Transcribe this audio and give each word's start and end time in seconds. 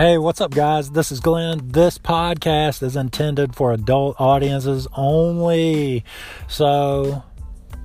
Hey, 0.00 0.16
what's 0.16 0.40
up, 0.40 0.52
guys? 0.52 0.92
This 0.92 1.12
is 1.12 1.20
Glenn. 1.20 1.60
This 1.62 1.98
podcast 1.98 2.82
is 2.82 2.96
intended 2.96 3.54
for 3.54 3.74
adult 3.74 4.18
audiences 4.18 4.88
only. 4.96 6.06
So 6.48 7.22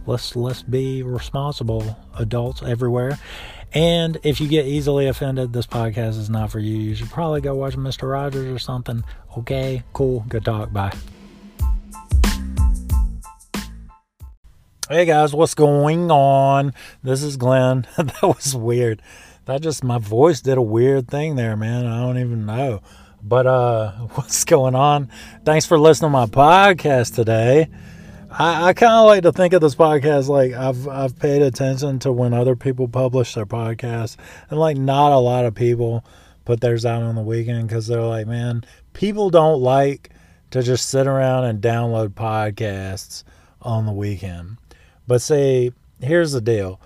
let's 0.05 0.34
let's 0.34 0.64
be 0.64 1.04
responsible 1.04 1.98
adults 2.18 2.64
everywhere. 2.64 3.20
And 3.73 4.18
if 4.23 4.39
you 4.39 4.48
get 4.48 4.66
easily 4.66 5.07
offended, 5.07 5.52
this 5.52 5.68
podcast 5.68 6.18
is 6.18 6.30
not 6.30 6.52
for 6.52 6.59
you. 6.59 6.78
You 6.78 6.96
should 6.96 7.09
probably 7.09 7.41
go 7.41 7.54
watch 7.54 7.75
Mr. 7.75 8.09
Rogers 8.09 8.50
or 8.50 8.59
something. 8.59 9.04
Okay, 9.39 9.84
cool. 9.91 10.23
Good 10.29 10.45
talk. 10.45 10.71
Bye. 10.71 10.93
Hey 14.88 15.04
guys, 15.04 15.34
what's 15.34 15.54
going 15.54 16.09
on? 16.09 16.73
This 17.04 17.23
is 17.23 17.36
Glenn. 17.36 17.86
that 17.98 18.22
was 18.23 18.55
weird. 18.55 19.02
That 19.45 19.62
just 19.62 19.84
my 19.84 19.99
voice 19.99 20.41
did 20.41 20.58
a 20.58 20.62
weird 20.62 21.08
thing 21.08 21.35
there, 21.35 21.55
man. 21.55 21.85
I 21.85 22.02
don't 22.02 22.17
even 22.17 22.48
know. 22.48 22.81
But 23.22 23.45
uh 23.45 23.91
what's 24.13 24.44
going 24.44 24.76
on? 24.76 25.09
Thanks 25.44 25.66
for 25.66 25.77
listening 25.77 26.09
to 26.09 26.18
my 26.18 26.26
podcast 26.26 27.13
today. 27.13 27.70
I, 28.31 28.70
I 28.70 28.73
kind 28.73 28.94
of 28.94 29.05
like 29.05 29.21
to 29.23 29.31
think 29.31 29.54
of 29.54 29.62
this 29.62 29.76
podcast 29.76 30.27
like 30.30 30.54
I've 30.54 30.88
I've 30.88 31.20
paid 31.20 31.44
attention 31.44 31.99
to 31.99 32.12
when 32.12 32.34
other 32.34 32.55
people 32.55 32.88
publish 32.88 33.35
their 33.35 33.45
podcasts, 33.45 34.18
and 34.49 34.59
like 34.59 34.77
not 34.77 35.12
a 35.12 35.20
lot 35.20 35.46
of 35.46 35.54
people 35.54 36.04
put 36.43 36.59
theirs 36.59 36.85
out 36.85 37.04
on 37.04 37.16
the 37.16 37.21
weekend 37.21 37.68
because 37.68 37.88
they're 37.88 38.02
like, 38.02 38.27
man, 38.27 38.66
people 38.93 39.30
don't 39.30 39.62
like 39.62 40.09
to 40.52 40.63
just 40.63 40.90
sit 40.90 41.05
around 41.05 41.46
and 41.46 41.62
download 41.62 42.09
podcasts 42.09 43.23
on 43.62 43.85
the 43.85 43.91
weekend. 43.91 44.57
But 45.07 45.21
see, 45.21 45.71
here's 46.02 46.32
the 46.32 46.41
deal: 46.41 46.82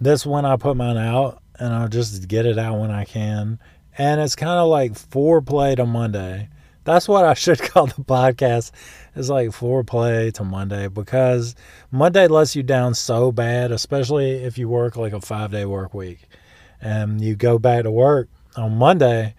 this 0.00 0.24
when 0.24 0.46
I 0.46 0.56
put 0.56 0.76
mine 0.76 0.96
out, 0.96 1.42
and 1.58 1.74
I'll 1.74 1.88
just 1.88 2.28
get 2.28 2.46
it 2.46 2.58
out 2.58 2.78
when 2.78 2.90
I 2.90 3.04
can, 3.04 3.58
and 3.98 4.20
it's 4.20 4.36
kind 4.36 4.58
of 4.58 4.68
like 4.68 4.92
foreplay 4.92 5.76
to 5.76 5.86
Monday. 5.86 6.48
That's 6.84 7.08
what 7.08 7.24
I 7.24 7.34
should 7.34 7.60
call 7.60 7.86
the 7.86 8.02
podcast 8.02 8.70
It's 9.14 9.28
like 9.28 9.48
foreplay 9.48 10.32
to 10.34 10.44
Monday 10.44 10.88
because 10.88 11.54
Monday 11.90 12.28
lets 12.28 12.56
you 12.56 12.62
down 12.62 12.94
so 12.94 13.32
bad, 13.32 13.72
especially 13.72 14.44
if 14.44 14.56
you 14.56 14.68
work 14.68 14.96
like 14.96 15.12
a 15.12 15.20
five 15.20 15.50
day 15.50 15.66
work 15.66 15.92
week 15.92 16.20
and 16.80 17.20
you 17.20 17.34
go 17.34 17.58
back 17.58 17.82
to 17.82 17.90
work 17.90 18.28
on 18.56 18.78
Monday, 18.78 19.34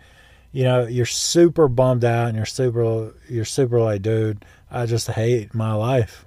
you 0.52 0.64
know, 0.64 0.86
you're 0.86 1.06
super 1.06 1.68
bummed 1.68 2.04
out 2.04 2.28
and 2.28 2.36
you're 2.36 2.46
super, 2.46 3.16
you're 3.30 3.46
super 3.46 3.80
like, 3.80 4.02
dude, 4.02 4.44
I 4.70 4.86
just 4.86 5.08
hate 5.08 5.54
my 5.54 5.74
life 5.74 6.26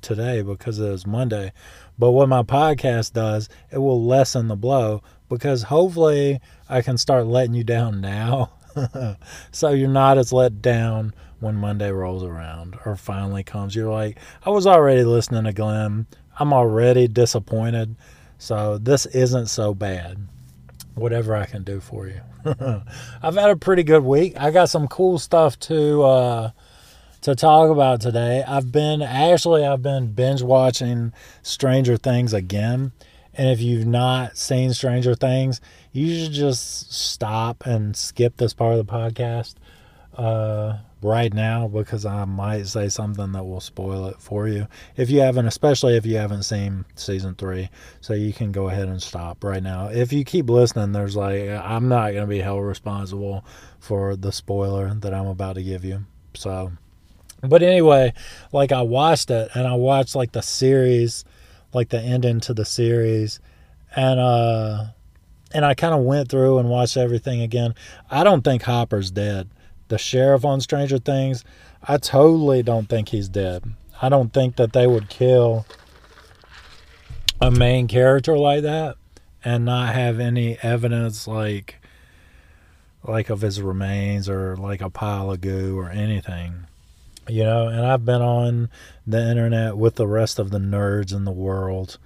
today 0.00 0.42
because 0.42 0.78
it 0.78 0.90
was 0.90 1.06
Monday. 1.06 1.52
But 1.98 2.12
what 2.12 2.28
my 2.28 2.42
podcast 2.42 3.12
does, 3.12 3.48
it 3.70 3.78
will 3.78 4.04
lessen 4.04 4.48
the 4.48 4.56
blow 4.56 5.02
because 5.30 5.62
hopefully 5.62 6.40
I 6.68 6.82
can 6.82 6.98
start 6.98 7.26
letting 7.26 7.54
you 7.54 7.64
down 7.64 8.02
now. 8.02 8.52
so 9.52 9.70
you're 9.70 9.88
not 9.88 10.18
as 10.18 10.32
let 10.32 10.60
down 10.60 11.14
when 11.38 11.56
Monday 11.56 11.90
rolls 11.90 12.22
around 12.22 12.76
or 12.84 12.96
finally 12.96 13.42
comes. 13.42 13.74
You're 13.74 13.90
like, 13.90 14.18
I 14.44 14.50
was 14.50 14.66
already 14.66 15.04
listening 15.04 15.44
to 15.44 15.52
Glenn. 15.52 16.06
I'm 16.38 16.52
already 16.52 17.08
disappointed. 17.08 17.96
So 18.38 18.78
this 18.78 19.06
isn't 19.06 19.46
so 19.46 19.74
bad. 19.74 20.26
Whatever 20.94 21.34
I 21.34 21.46
can 21.46 21.62
do 21.62 21.80
for 21.80 22.08
you. 22.08 22.20
I've 23.22 23.34
had 23.36 23.50
a 23.50 23.56
pretty 23.56 23.82
good 23.82 24.02
week. 24.02 24.34
I 24.38 24.50
got 24.50 24.68
some 24.68 24.88
cool 24.88 25.18
stuff 25.18 25.58
to 25.60 26.02
uh, 26.02 26.50
to 27.22 27.34
talk 27.34 27.70
about 27.70 28.00
today. 28.00 28.42
I've 28.46 28.72
been 28.72 29.02
actually 29.02 29.64
I've 29.64 29.82
been 29.82 30.12
binge 30.12 30.42
watching 30.42 31.12
Stranger 31.42 31.96
Things 31.96 32.32
again. 32.32 32.92
And 33.34 33.48
if 33.48 33.60
you've 33.60 33.86
not 33.86 34.36
seen 34.36 34.72
Stranger 34.74 35.14
Things, 35.14 35.60
you 35.92 36.24
should 36.24 36.32
just 36.32 36.92
stop 36.92 37.64
and 37.66 37.96
skip 37.96 38.36
this 38.36 38.52
part 38.52 38.76
of 38.76 38.86
the 38.86 38.92
podcast. 38.92 39.54
Uh, 40.14 40.78
right 41.02 41.32
now 41.32 41.66
because 41.66 42.04
I 42.04 42.24
might 42.24 42.66
say 42.66 42.88
something 42.88 43.32
that 43.32 43.44
will 43.44 43.60
spoil 43.60 44.06
it 44.06 44.20
for 44.20 44.48
you. 44.48 44.66
If 44.96 45.10
you 45.10 45.20
haven't, 45.20 45.46
especially 45.46 45.96
if 45.96 46.04
you 46.04 46.16
haven't 46.16 46.42
seen 46.42 46.84
season 46.94 47.34
three, 47.34 47.70
so 48.00 48.14
you 48.14 48.32
can 48.32 48.52
go 48.52 48.68
ahead 48.68 48.88
and 48.88 49.02
stop 49.02 49.42
right 49.42 49.62
now. 49.62 49.88
If 49.88 50.12
you 50.12 50.24
keep 50.24 50.48
listening, 50.50 50.92
there's 50.92 51.16
like, 51.16 51.48
I'm 51.48 51.88
not 51.88 52.12
going 52.12 52.24
to 52.24 52.26
be 52.26 52.40
held 52.40 52.64
responsible 52.64 53.44
for 53.78 54.16
the 54.16 54.32
spoiler 54.32 54.92
that 54.94 55.14
I'm 55.14 55.26
about 55.26 55.54
to 55.54 55.62
give 55.62 55.84
you. 55.84 56.04
So, 56.34 56.72
but 57.42 57.62
anyway, 57.62 58.12
like 58.52 58.72
I 58.72 58.82
watched 58.82 59.30
it 59.30 59.50
and 59.54 59.66
I 59.66 59.74
watched 59.74 60.14
like 60.14 60.32
the 60.32 60.42
series, 60.42 61.24
like 61.72 61.90
the 61.90 62.00
ending 62.00 62.40
to 62.40 62.54
the 62.54 62.64
series, 62.64 63.40
and, 63.94 64.20
uh, 64.20 64.86
and 65.52 65.64
I 65.64 65.74
kind 65.74 65.94
of 65.94 66.04
went 66.04 66.28
through 66.28 66.58
and 66.58 66.68
watched 66.68 66.96
everything 66.96 67.40
again. 67.40 67.74
I 68.10 68.24
don't 68.24 68.42
think 68.42 68.62
Hopper's 68.62 69.10
dead 69.10 69.50
the 69.90 69.98
sheriff 69.98 70.44
on 70.44 70.62
Stranger 70.62 70.98
Things, 70.98 71.44
I 71.82 71.98
totally 71.98 72.62
don't 72.62 72.88
think 72.88 73.10
he's 73.10 73.28
dead. 73.28 73.74
I 74.00 74.08
don't 74.08 74.32
think 74.32 74.56
that 74.56 74.72
they 74.72 74.86
would 74.86 75.10
kill 75.10 75.66
a 77.40 77.50
main 77.50 77.86
character 77.88 78.38
like 78.38 78.62
that 78.62 78.96
and 79.44 79.64
not 79.64 79.94
have 79.94 80.18
any 80.18 80.56
evidence 80.62 81.26
like 81.26 81.76
like 83.02 83.30
of 83.30 83.40
his 83.40 83.60
remains 83.60 84.28
or 84.28 84.56
like 84.56 84.80
a 84.80 84.90
pile 84.90 85.30
of 85.30 85.40
goo 85.40 85.78
or 85.78 85.90
anything. 85.90 86.66
You 87.30 87.44
know, 87.44 87.68
and 87.68 87.86
I've 87.86 88.04
been 88.04 88.22
on 88.22 88.70
the 89.06 89.20
internet 89.30 89.76
with 89.76 89.96
the 89.96 90.06
rest 90.06 90.38
of 90.38 90.50
the 90.50 90.58
nerds 90.58 91.14
in 91.14 91.24
the 91.24 91.30
world, 91.30 91.98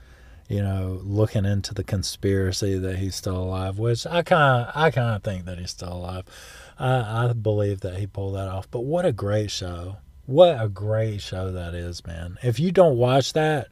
you 0.49 0.63
know, 0.63 1.01
looking 1.03 1.45
into 1.45 1.75
the 1.75 1.85
conspiracy 1.85 2.79
that 2.79 2.99
he's 2.99 3.15
still 3.15 3.39
alive, 3.39 3.79
which 3.79 4.07
I 4.07 4.23
kind 4.23 4.67
of 4.67 4.73
I 4.75 4.91
kind 4.91 5.17
of 5.17 5.23
think 5.23 5.45
that 5.47 5.59
he's 5.59 5.71
still 5.71 5.93
alive. 5.93 6.25
I, 6.79 7.29
I 7.29 7.33
believe 7.33 7.81
that 7.81 7.99
he 7.99 8.07
pulled 8.07 8.35
that 8.35 8.49
off. 8.49 8.71
But 8.71 8.81
what 8.81 9.07
a 9.07 9.13
great 9.13 9.51
show. 9.51 9.97
What 10.27 10.61
a 10.61 10.69
great 10.69 11.21
show 11.21 11.53
that 11.53 11.75
is, 11.75 12.05
man. 12.07 12.39
If 12.43 12.59
you 12.59 12.73
don't 12.73 12.97
watch 12.97 13.35
that, 13.35 13.69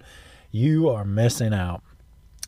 you 0.50 0.88
are 0.90 1.04
missing 1.04 1.54
out. 1.54 1.82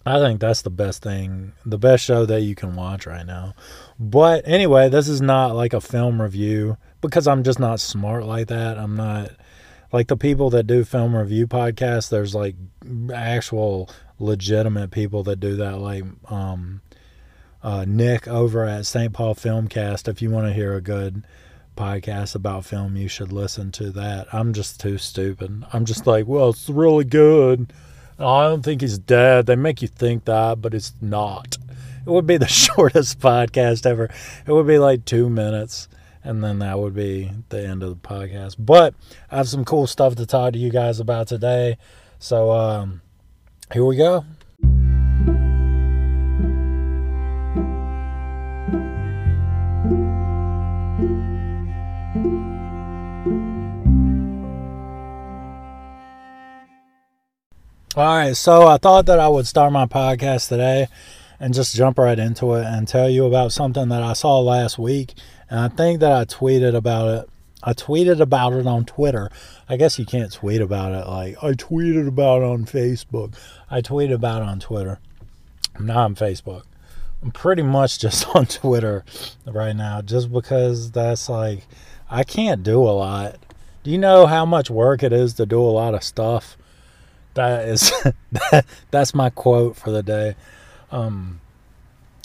I 0.07 0.19
think 0.19 0.41
that's 0.41 0.61
the 0.61 0.71
best 0.71 1.03
thing, 1.03 1.53
the 1.65 1.79
best 1.79 2.05
show 2.05 2.27
that 2.27 2.43
you 2.43 2.55
can 2.55 2.77
watch 2.77 3.07
right 3.07 3.25
now. 3.25 3.55
But 3.99 4.47
anyway, 4.47 4.91
this 4.91 5.09
is 5.09 5.23
not 5.23 5.57
like 5.57 5.73
a 5.73 5.81
film 5.81 6.21
review 6.21 6.77
because 7.09 7.27
I'm 7.27 7.43
just 7.43 7.59
not 7.59 7.81
smart 7.81 8.25
like 8.25 8.49
that. 8.49 8.79
I'm 8.79 8.97
not 8.97 9.31
like 9.93 10.09
the 10.09 10.17
people 10.17 10.51
that 10.51 10.67
do 10.67 10.85
film 10.85 11.15
review 11.15 11.47
podcasts. 11.47 12.11
There's 12.11 12.35
like 12.35 12.57
actual 13.13 13.89
legitimate 14.19 14.91
people 14.91 15.23
that 15.25 15.41
do 15.41 15.57
that, 15.57 15.79
like 15.79 16.05
um, 16.29 16.81
uh, 17.63 17.85
Nick 17.87 18.27
over 18.29 18.65
at 18.65 18.87
St. 18.87 19.13
Paul 19.13 19.35
Filmcast. 19.35 20.09
If 20.09 20.21
you 20.23 20.31
want 20.31 20.47
to 20.47 20.53
hear 20.53 20.75
a 20.75 20.81
good 20.81 21.25
podcast 21.77 22.35
about 22.35 22.65
film, 22.65 22.97
you 22.97 23.09
should 23.09 23.33
listen 23.33 23.73
to 23.73 23.91
that. 23.91 24.33
I'm 24.33 24.53
just 24.53 24.81
too 24.81 24.99
stupid. 24.99 25.65
I'm 25.73 25.85
just 25.85 26.07
like, 26.07 26.27
well, 26.27 26.51
it's 26.51 26.69
really 26.69 27.05
good. 27.05 27.73
I 28.19 28.45
don't 28.45 28.63
think 28.63 28.81
he's 28.81 28.99
dead. 28.99 29.47
They 29.47 29.57
make 29.57 29.83
you 29.83 29.89
think 29.89 30.25
that, 30.27 30.61
but 30.63 30.75
it's 30.75 30.93
not. 31.01 31.57
It 32.07 32.11
would 32.11 32.27
be 32.27 32.37
the 32.37 32.47
shortest 32.49 33.19
podcast 33.21 33.87
ever. 33.87 34.11
It 34.47 34.53
would 34.53 34.67
be 34.67 34.79
like 34.79 35.05
two 35.05 35.29
minutes, 35.29 35.89
and 36.25 36.43
then 36.43 36.59
that 36.61 36.79
would 36.79 36.95
be 36.95 37.31
the 37.51 37.65
end 37.65 37.83
of 37.83 37.91
the 37.91 38.09
podcast. 38.09 38.57
But 38.59 38.95
I 39.31 39.37
have 39.37 39.49
some 39.49 39.65
cool 39.65 39.87
stuff 39.87 40.17
to 40.17 40.27
talk 40.27 40.55
to 40.55 40.59
you 40.59 40.71
guys 40.71 40.99
about 40.99 41.29
today. 41.29 41.77
So 42.19 42.51
um, 42.51 43.03
here 43.73 43.85
we 43.85 43.97
go. 43.97 44.25
All 57.97 58.17
right, 58.17 58.37
so 58.37 58.67
I 58.67 58.79
thought 58.79 59.07
that 59.07 59.21
I 59.21 59.29
would 59.29 59.47
start 59.47 59.73
my 59.73 59.87
podcast 59.87 60.49
today 60.49 60.89
and 61.39 61.55
just 61.55 61.77
jump 61.77 61.97
right 61.97 62.19
into 62.19 62.55
it 62.55 62.65
and 62.65 62.89
tell 62.89 63.09
you 63.09 63.25
about 63.25 63.53
something 63.53 63.89
that 63.91 64.03
I 64.03 64.15
saw 64.15 64.41
last 64.41 64.81
week. 64.81 65.15
And 65.51 65.61
I 65.61 65.69
think 65.69 66.01
that 66.01 66.13
I 66.13 66.25
tweeted 66.25 66.75
about 66.75 67.09
it. 67.09 67.31
I 67.63 67.73
tweeted 67.73 68.21
about 68.21 68.53
it 68.53 68.67
on 68.67 68.85
Twitter. 68.85 69.31
I 69.69 69.77
guess 69.77 69.99
you 69.99 70.05
can't 70.05 70.33
tweet 70.33 70.61
about 70.61 70.93
it 70.93 71.09
like 71.09 71.43
I 71.43 71.53
tweeted 71.53 72.07
about 72.07 72.43
it 72.43 72.47
on 72.47 72.67
Facebook. 72.67 73.35
I 73.71 73.81
tweeted 73.81 74.13
about 74.15 74.43
it 74.43 74.49
on 74.49 74.61
Twitter. 74.61 75.01
I'm 75.75 75.87
not 75.87 75.97
on 75.97 76.15
Facebook. 76.15 76.65
I'm 77.23 77.31
pretty 77.31 77.63
much 77.63 77.99
just 78.01 78.27
on 78.35 78.47
Twitter 78.47 79.05
right 79.47 79.75
now 79.75 80.03
just 80.03 80.33
because 80.33 80.91
that's 80.91 81.29
like 81.29 81.67
I 82.11 82.25
can't 82.25 82.63
do 82.63 82.83
a 82.83 82.93
lot. 82.93 83.39
Do 83.83 83.91
you 83.91 83.99
know 83.99 84.27
how 84.27 84.45
much 84.47 84.71
work 84.71 85.03
it 85.03 85.13
is 85.13 85.35
to 85.35 85.47
do 85.47 85.61
a 85.61 85.69
lot 85.71 85.95
of 85.95 86.03
stuff? 86.03 86.57
that 87.35 87.69
is 87.69 87.93
that, 88.33 88.65
that's 88.91 89.15
my 89.15 89.31
quote 89.31 89.77
for 89.77 89.91
the 89.91 90.03
day. 90.03 90.35
Um, 90.91 91.41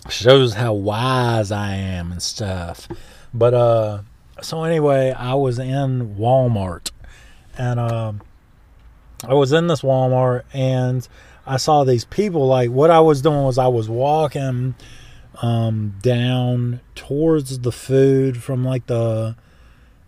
shows 0.07 0.53
how 0.53 0.73
wise 0.73 1.51
I 1.51 1.75
am 1.75 2.11
and 2.11 2.21
stuff. 2.21 2.87
But 3.33 3.53
uh, 3.53 4.01
so 4.41 4.63
anyway, 4.63 5.11
I 5.11 5.33
was 5.35 5.59
in 5.59 6.15
Walmart, 6.15 6.91
and 7.57 7.79
um, 7.79 8.21
I 9.27 9.33
was 9.33 9.51
in 9.51 9.67
this 9.67 9.81
Walmart, 9.81 10.43
and 10.53 11.07
I 11.45 11.57
saw 11.57 11.83
these 11.83 12.05
people. 12.05 12.47
Like 12.47 12.69
what 12.69 12.91
I 12.91 13.01
was 13.01 13.21
doing 13.21 13.43
was 13.43 13.57
I 13.57 13.67
was 13.67 13.89
walking 13.89 14.75
um, 15.41 15.95
down 16.01 16.81
towards 16.95 17.59
the 17.59 17.71
food 17.71 18.41
from 18.41 18.63
like 18.63 18.87
the 18.87 19.35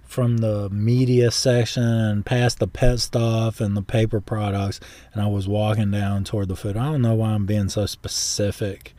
from 0.03 0.39
the 0.39 0.69
media 0.71 1.31
section 1.31 1.83
and 1.83 2.25
past 2.25 2.59
the 2.59 2.67
pet 2.67 2.99
stuff 2.99 3.61
and 3.61 3.77
the 3.77 3.81
paper 3.81 4.19
products 4.19 4.77
and 5.13 5.21
I 5.21 5.27
was 5.27 5.47
walking 5.47 5.89
down 5.89 6.25
toward 6.25 6.49
the 6.49 6.57
food. 6.57 6.75
I 6.75 6.91
don't 6.91 7.01
know 7.01 7.15
why 7.15 7.29
I'm 7.29 7.45
being 7.45 7.69
so 7.69 7.85
specific 7.85 8.93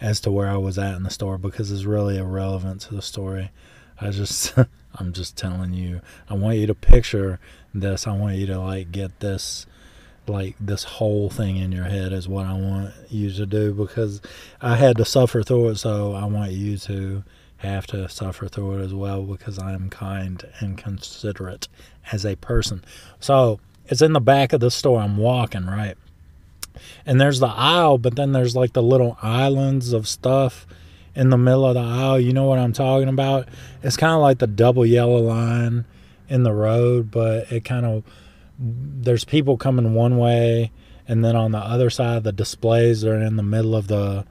as 0.00 0.20
to 0.20 0.30
where 0.30 0.48
I 0.48 0.56
was 0.56 0.78
at 0.78 0.96
in 0.96 1.02
the 1.02 1.10
store 1.10 1.38
because 1.38 1.70
it's 1.70 1.84
really 1.84 2.18
irrelevant 2.18 2.82
to 2.82 2.94
the 2.94 3.02
story. 3.02 3.50
I 4.00 4.10
just 4.10 4.54
I'm 4.96 5.12
just 5.12 5.36
telling 5.36 5.72
you. 5.72 6.00
I 6.28 6.34
want 6.34 6.58
you 6.58 6.66
to 6.66 6.74
picture 6.74 7.40
this. 7.72 8.06
I 8.06 8.16
want 8.16 8.36
you 8.36 8.46
to 8.46 8.60
like 8.60 8.92
get 8.92 9.20
this 9.20 9.66
like 10.26 10.56
this 10.58 10.84
whole 10.84 11.28
thing 11.28 11.56
in 11.56 11.70
your 11.70 11.84
head 11.84 12.12
is 12.12 12.26
what 12.26 12.46
I 12.46 12.54
want 12.54 12.94
you 13.10 13.30
to 13.32 13.44
do 13.44 13.74
because 13.74 14.22
I 14.60 14.76
had 14.76 14.96
to 14.96 15.04
suffer 15.04 15.42
through 15.42 15.68
it 15.70 15.76
so 15.76 16.14
I 16.14 16.24
want 16.24 16.52
you 16.52 16.78
to 16.78 17.24
have 17.58 17.86
to 17.88 18.08
suffer 18.08 18.48
through 18.48 18.78
it 18.78 18.84
as 18.84 18.94
well 18.94 19.22
because 19.22 19.58
I 19.58 19.72
am 19.72 19.90
kind 19.90 20.42
and 20.60 20.78
considerate 20.78 21.68
as 22.10 22.24
a 22.24 22.36
person. 22.36 22.84
So 23.20 23.60
it's 23.86 24.02
in 24.02 24.12
the 24.12 24.20
back 24.20 24.52
of 24.52 24.60
the 24.60 24.70
store. 24.70 25.00
I'm 25.00 25.16
walking, 25.16 25.66
right? 25.66 25.96
And 27.06 27.20
there's 27.20 27.40
the 27.40 27.48
aisle, 27.48 27.98
but 27.98 28.16
then 28.16 28.32
there's 28.32 28.56
like 28.56 28.72
the 28.72 28.82
little 28.82 29.16
islands 29.22 29.92
of 29.92 30.08
stuff 30.08 30.66
in 31.14 31.30
the 31.30 31.38
middle 31.38 31.66
of 31.66 31.74
the 31.74 31.80
aisle. 31.80 32.18
You 32.20 32.32
know 32.32 32.44
what 32.44 32.58
I'm 32.58 32.72
talking 32.72 33.08
about? 33.08 33.48
It's 33.82 33.96
kind 33.96 34.12
of 34.12 34.20
like 34.20 34.38
the 34.38 34.46
double 34.46 34.84
yellow 34.84 35.20
line 35.20 35.84
in 36.28 36.42
the 36.42 36.52
road, 36.52 37.10
but 37.10 37.50
it 37.52 37.64
kind 37.64 37.86
of, 37.86 38.02
there's 38.58 39.24
people 39.24 39.56
coming 39.56 39.94
one 39.94 40.16
way, 40.16 40.72
and 41.06 41.24
then 41.24 41.36
on 41.36 41.52
the 41.52 41.58
other 41.58 41.90
side, 41.90 42.24
the 42.24 42.32
displays 42.32 43.04
are 43.04 43.20
in 43.20 43.36
the 43.36 43.42
middle 43.42 43.76
of 43.76 43.88
the 43.88 44.24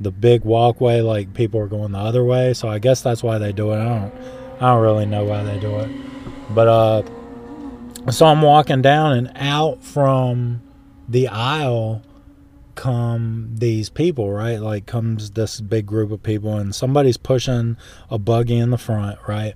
the 0.00 0.10
big 0.10 0.44
walkway 0.44 1.00
like 1.00 1.34
people 1.34 1.58
are 1.58 1.66
going 1.66 1.92
the 1.92 1.98
other 1.98 2.24
way 2.24 2.54
so 2.54 2.68
i 2.68 2.78
guess 2.78 3.00
that's 3.02 3.22
why 3.22 3.38
they 3.38 3.52
do 3.52 3.72
it 3.72 3.78
i 3.78 3.84
don't 3.84 4.14
i 4.60 4.72
don't 4.72 4.80
really 4.80 5.06
know 5.06 5.24
why 5.24 5.42
they 5.42 5.58
do 5.58 5.76
it 5.78 5.90
but 6.50 6.68
uh 6.68 7.02
so 8.10 8.26
i'm 8.26 8.42
walking 8.42 8.80
down 8.80 9.12
and 9.12 9.32
out 9.34 9.82
from 9.82 10.62
the 11.08 11.28
aisle 11.28 12.02
come 12.74 13.50
these 13.54 13.88
people 13.88 14.30
right 14.30 14.60
like 14.60 14.86
comes 14.86 15.32
this 15.32 15.60
big 15.60 15.84
group 15.84 16.12
of 16.12 16.22
people 16.22 16.56
and 16.56 16.74
somebody's 16.74 17.16
pushing 17.16 17.76
a 18.10 18.18
buggy 18.18 18.56
in 18.56 18.70
the 18.70 18.78
front 18.78 19.18
right 19.26 19.54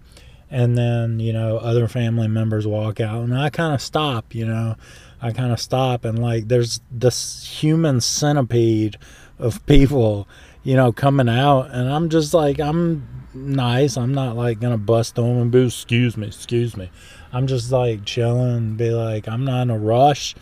and 0.50 0.76
then 0.76 1.20
you 1.20 1.32
know 1.32 1.58
other 1.58 1.86
family 1.86 2.26
members 2.26 2.66
walk 2.66 3.00
out 3.00 3.22
and 3.22 3.38
i 3.38 3.48
kind 3.48 3.72
of 3.72 3.80
stop 3.80 4.34
you 4.34 4.44
know 4.44 4.74
i 5.20 5.30
kind 5.30 5.52
of 5.52 5.60
stop 5.60 6.04
and 6.04 6.18
like 6.18 6.48
there's 6.48 6.80
this 6.90 7.44
human 7.44 8.00
centipede 8.00 8.98
of 9.42 9.64
people, 9.66 10.26
you 10.62 10.74
know, 10.74 10.92
coming 10.92 11.28
out, 11.28 11.70
and 11.70 11.88
I'm 11.90 12.08
just 12.08 12.32
like, 12.32 12.60
I'm 12.60 13.06
nice. 13.34 13.96
I'm 13.96 14.14
not 14.14 14.36
like 14.36 14.60
gonna 14.60 14.78
bust 14.78 15.16
them 15.16 15.38
and 15.38 15.50
be, 15.50 15.66
excuse 15.66 16.16
me, 16.16 16.28
excuse 16.28 16.76
me. 16.76 16.90
I'm 17.32 17.46
just 17.46 17.72
like 17.72 18.04
chilling 18.04 18.76
be 18.76 18.90
like, 18.90 19.28
I'm 19.28 19.44
not 19.44 19.62
in 19.62 19.70
a 19.70 19.78
rush. 19.78 20.34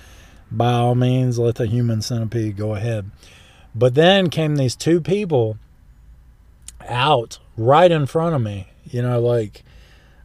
By 0.51 0.73
all 0.73 0.95
means, 0.95 1.39
let 1.39 1.57
the 1.57 1.67
human 1.67 2.03
centipede 2.03 2.57
go 2.57 2.75
ahead. 2.75 3.11
But 3.75 3.95
then 3.95 4.31
came 4.31 4.57
these 4.57 4.75
two 4.75 5.01
people 5.01 5.59
out 6.89 7.39
right 7.57 7.91
in 7.91 8.07
front 8.07 8.35
of 8.35 8.43
me, 8.43 8.69
you 8.85 9.03
know, 9.03 9.21
like 9.21 9.63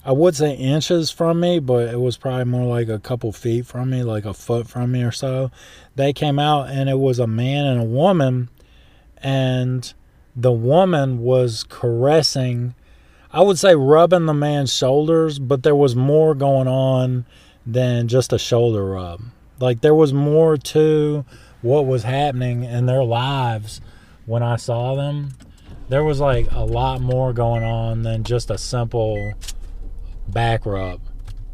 I 0.04 0.12
would 0.12 0.36
say 0.36 0.56
inches 0.56 1.12
from 1.12 1.40
me, 1.40 1.60
but 1.60 1.90
it 1.90 2.00
was 2.00 2.18
probably 2.18 2.46
more 2.46 2.66
like 2.66 2.90
a 2.90 3.00
couple 3.00 3.32
feet 3.32 3.66
from 3.68 3.90
me, 3.92 4.04
like 4.04 4.26
a 4.26 4.34
foot 4.34 4.68
from 4.68 4.92
me 4.92 5.04
or 5.04 5.12
so. 5.12 5.52
They 5.96 6.14
came 6.14 6.40
out 6.40 6.70
and 6.70 6.90
it 6.90 7.00
was 7.00 7.20
a 7.20 7.28
man 7.28 7.66
and 7.66 7.82
a 7.82 7.86
woman 7.86 8.50
and 9.18 9.94
the 10.36 10.52
woman 10.52 11.20
was 11.20 11.64
caressing 11.64 12.74
I 13.36 13.42
would 13.42 13.60
say 13.60 13.76
rubbing 13.76 14.28
the 14.28 14.34
man's 14.34 14.74
shoulders, 14.74 15.40
but 15.40 15.62
there 15.62 15.76
was 15.76 15.94
more 15.94 16.34
going 16.34 16.70
on 16.70 17.26
than 17.66 18.08
just 18.08 18.32
a 18.32 18.40
shoulder 18.40 18.86
rub. 18.86 19.24
Like 19.60 19.82
there 19.82 19.96
was 19.96 20.14
more 20.14 20.58
to 20.58 21.26
what 21.62 21.86
was 21.86 22.04
happening 22.04 22.64
in 22.64 22.86
their 22.86 23.04
lives 23.04 23.82
when 24.26 24.44
I 24.44 24.56
saw 24.56 24.96
them. 24.96 25.34
There 25.90 26.04
was 26.04 26.20
like 26.20 26.52
a 26.52 26.66
lot 26.66 27.02
more 27.02 27.34
going 27.34 27.64
on 27.64 28.04
than 28.04 28.24
just 28.24 28.50
a 28.50 28.58
simple 28.58 29.34
back 30.28 30.66
rub. 30.66 31.00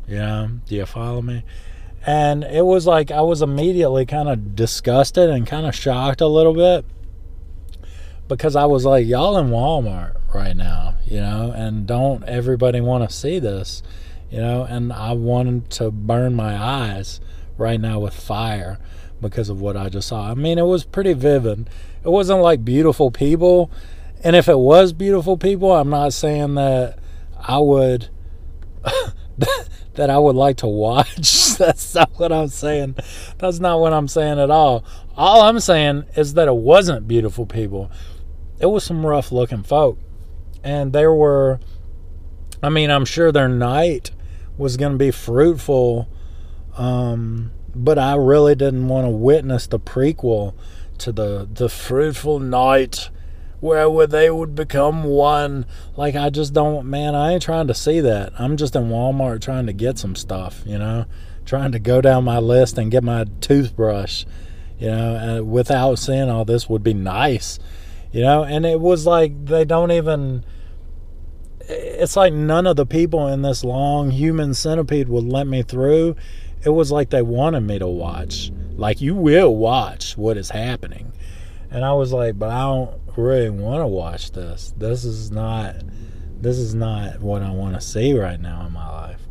You 0.08 0.18
know, 0.18 0.50
do 0.66 0.76
you 0.76 0.86
follow 0.86 1.22
me? 1.22 1.44
And 2.06 2.44
it 2.44 2.66
was 2.66 2.88
like 2.88 3.12
I 3.12 3.22
was 3.22 3.42
immediately 3.42 4.06
kind 4.06 4.28
of 4.28 4.56
disgusted 4.56 5.30
and 5.30 5.46
kind 5.46 5.66
of 5.66 5.76
shocked 5.76 6.22
a 6.22 6.28
little 6.28 6.54
bit 6.54 6.86
because 8.28 8.56
I 8.56 8.66
was 8.66 8.86
like, 8.86 9.06
y'all 9.06 9.38
in 9.38 9.50
Walmart 9.50 10.16
right 10.34 10.56
now, 10.56 10.96
you 11.06 11.20
know, 11.20 11.52
and 11.56 11.86
don't 11.86 12.24
everybody 12.24 12.82
want 12.82 13.08
to 13.08 13.16
see 13.16 13.40
this, 13.40 13.84
you 14.32 14.40
know, 14.40 14.64
and 14.64 14.92
I 14.92 15.12
wanted 15.12 15.70
to 15.72 15.92
burn 15.92 16.34
my 16.34 16.56
eyes 16.56 17.20
right 17.62 17.80
now 17.80 18.00
with 18.00 18.14
fire 18.14 18.80
because 19.22 19.50
of 19.50 19.62
what 19.62 19.78
I 19.78 19.90
just 19.90 20.08
saw. 20.08 20.30
I 20.30 20.34
mean, 20.34 20.58
it 20.58 20.66
was 20.66 20.84
pretty 20.84 21.14
vivid. 21.14 21.70
It 22.04 22.10
wasn't 22.10 22.42
like 22.42 22.66
beautiful 22.66 23.12
people. 23.12 23.72
And 24.24 24.36
if 24.36 24.50
it 24.50 24.58
was 24.58 24.94
beautiful 24.94 25.38
people, 25.38 25.72
I'm 25.72 25.90
not 25.90 26.14
saying 26.14 26.56
that 26.56 27.00
I 27.40 27.60
would 27.60 28.10
that 29.94 30.10
I 30.10 30.18
would 30.18 30.36
like 30.36 30.58
to 30.58 30.68
watch. 30.68 31.56
That's 31.58 31.96
not 31.96 32.12
what 32.20 32.32
I'm 32.32 32.48
saying. 32.48 32.96
That's 33.38 33.60
not 33.60 33.80
what 33.80 33.94
I'm 33.94 34.08
saying 34.08 34.40
at 34.40 34.50
all. 34.50 34.84
All 35.16 35.42
I'm 35.42 35.60
saying 35.60 36.06
is 36.16 36.34
that 36.34 36.48
it 36.48 36.56
wasn't 36.56 37.08
beautiful 37.08 37.46
people 37.46 37.92
it 38.62 38.68
was 38.68 38.84
some 38.84 39.06
rough 39.06 39.32
looking 39.32 39.64
folk. 39.64 39.98
And 40.64 40.94
there 40.94 41.12
were, 41.12 41.60
I 42.62 42.70
mean, 42.70 42.92
I'm 42.92 43.06
sure 43.06 43.32
their 43.32 43.50
night 43.50 44.12
was 44.58 44.78
going 44.78 44.92
to 44.92 44.98
be 44.98 45.10
fruitful, 45.10 46.08
um, 46.78 47.52
but 47.76 47.98
I 47.98 48.16
really 48.16 48.56
didn't 48.56 48.88
want 48.88 49.06
to 49.06 49.10
witness 49.10 49.68
the 49.68 49.80
prequel 49.80 50.54
to 51.00 51.12
the 51.12 51.48
the 51.52 51.70
fruitful 51.70 52.40
night 52.40 53.10
where 53.60 54.08
they 54.08 54.30
would 54.30 54.56
become 54.56 55.04
one. 55.04 55.66
Like 55.96 56.16
I 56.16 56.30
just 56.30 56.54
don't, 56.54 56.88
man. 56.88 57.16
I 57.16 57.34
ain't 57.34 57.44
trying 57.44 57.68
to 57.68 57.74
see 57.74 58.00
that. 58.00 58.34
I'm 58.40 58.58
just 58.58 58.76
in 58.76 58.90
Walmart 58.90 59.42
trying 59.42 59.68
to 59.68 59.74
get 59.74 60.00
some 60.00 60.16
stuff, 60.16 60.64
you 60.66 60.78
know, 60.78 61.06
trying 61.46 61.72
to 61.74 61.80
go 61.80 62.02
down 62.02 62.24
my 62.24 62.40
list 62.40 62.78
and 62.78 62.90
get 62.90 63.04
my 63.04 63.26
toothbrush, 63.40 64.26
you 64.80 64.88
know, 64.88 65.40
uh, 65.40 65.44
without 65.44 65.96
seeing 65.96 66.30
all 66.30 66.46
this 66.46 66.68
would 66.68 66.84
be 66.84 66.94
nice 66.94 67.60
you 68.12 68.22
know 68.22 68.44
and 68.44 68.66
it 68.66 68.80
was 68.80 69.06
like 69.06 69.46
they 69.46 69.66
don't 69.66 69.92
even 69.92 70.44
it's 71.70 72.16
like 72.16 72.34
none 72.34 72.68
of 72.68 72.76
the 72.76 72.86
people 72.86 73.28
in 73.28 73.42
this 73.42 73.64
long 73.64 74.12
human 74.12 74.54
centipede 74.54 75.08
would 75.08 75.24
let 75.24 75.48
me 75.48 75.64
through 75.64 76.16
it 76.64 76.70
was 76.70 76.92
like 76.92 77.10
they 77.10 77.22
wanted 77.22 77.62
me 77.62 77.80
to 77.80 77.88
watch. 77.88 78.52
Like 78.76 79.02
you 79.02 79.16
will 79.16 79.56
watch 79.56 80.18
what 80.18 80.38
is 80.38 80.50
happening. 80.50 81.14
And 81.70 81.86
i 81.86 81.94
was 81.94 82.12
like 82.12 82.38
but 82.38 82.50
i 82.50 82.62
don't 82.62 83.00
really 83.16 83.50
want 83.50 83.82
to 83.82 83.88
watch 83.88 84.32
this. 84.32 84.74
This 84.78 85.06
is 85.06 85.32
not 85.32 85.76
this 86.40 86.58
is 86.58 86.74
not 86.74 87.22
what 87.22 87.42
i 87.42 87.52
want 87.52 87.76
to 87.76 87.82
see 87.82 88.18
right 88.18 88.40
now 88.40 88.66
in 88.66 88.74
my 88.74 88.90
life. 88.90 89.22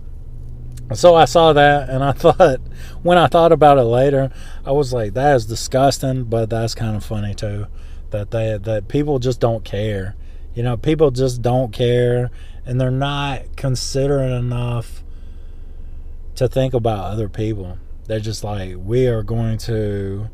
So 0.95 1.15
i 1.15 1.25
saw 1.25 1.53
that 1.53 1.89
and 1.89 2.03
i 2.03 2.13
thought 2.25 2.61
when 3.03 3.19
i 3.19 3.27
thought 3.27 3.53
about 3.53 3.79
it 3.79 3.83
later 3.83 4.31
i 4.65 4.73
was 4.73 4.93
like 4.93 5.15
that 5.15 5.37
is 5.37 5.47
disgusting 5.47 6.25
but 6.25 6.51
that's 6.51 6.75
kind 6.75 6.97
of 6.97 7.05
funny 7.05 7.35
too 7.35 7.67
that 8.11 8.31
they 8.31 8.59
that 8.59 8.89
people 8.89 9.19
just 9.19 9.41
don't 9.41 9.65
care. 9.65 10.17
You 10.55 10.63
know, 10.63 10.77
people 10.77 11.11
just 11.11 11.43
don't 11.43 11.73
care 11.73 12.31
and 12.67 12.81
they're 12.81 12.91
not 12.91 13.57
considerate 13.57 14.33
enough 14.33 15.00
to 16.41 16.49
think 16.49 16.75
about 16.75 17.05
other 17.05 17.29
people. 17.29 17.79
They're 18.07 18.21
just 18.21 18.43
like 18.43 18.75
we 18.77 19.07
are 19.07 19.23
going 19.23 19.59
to 19.59 20.29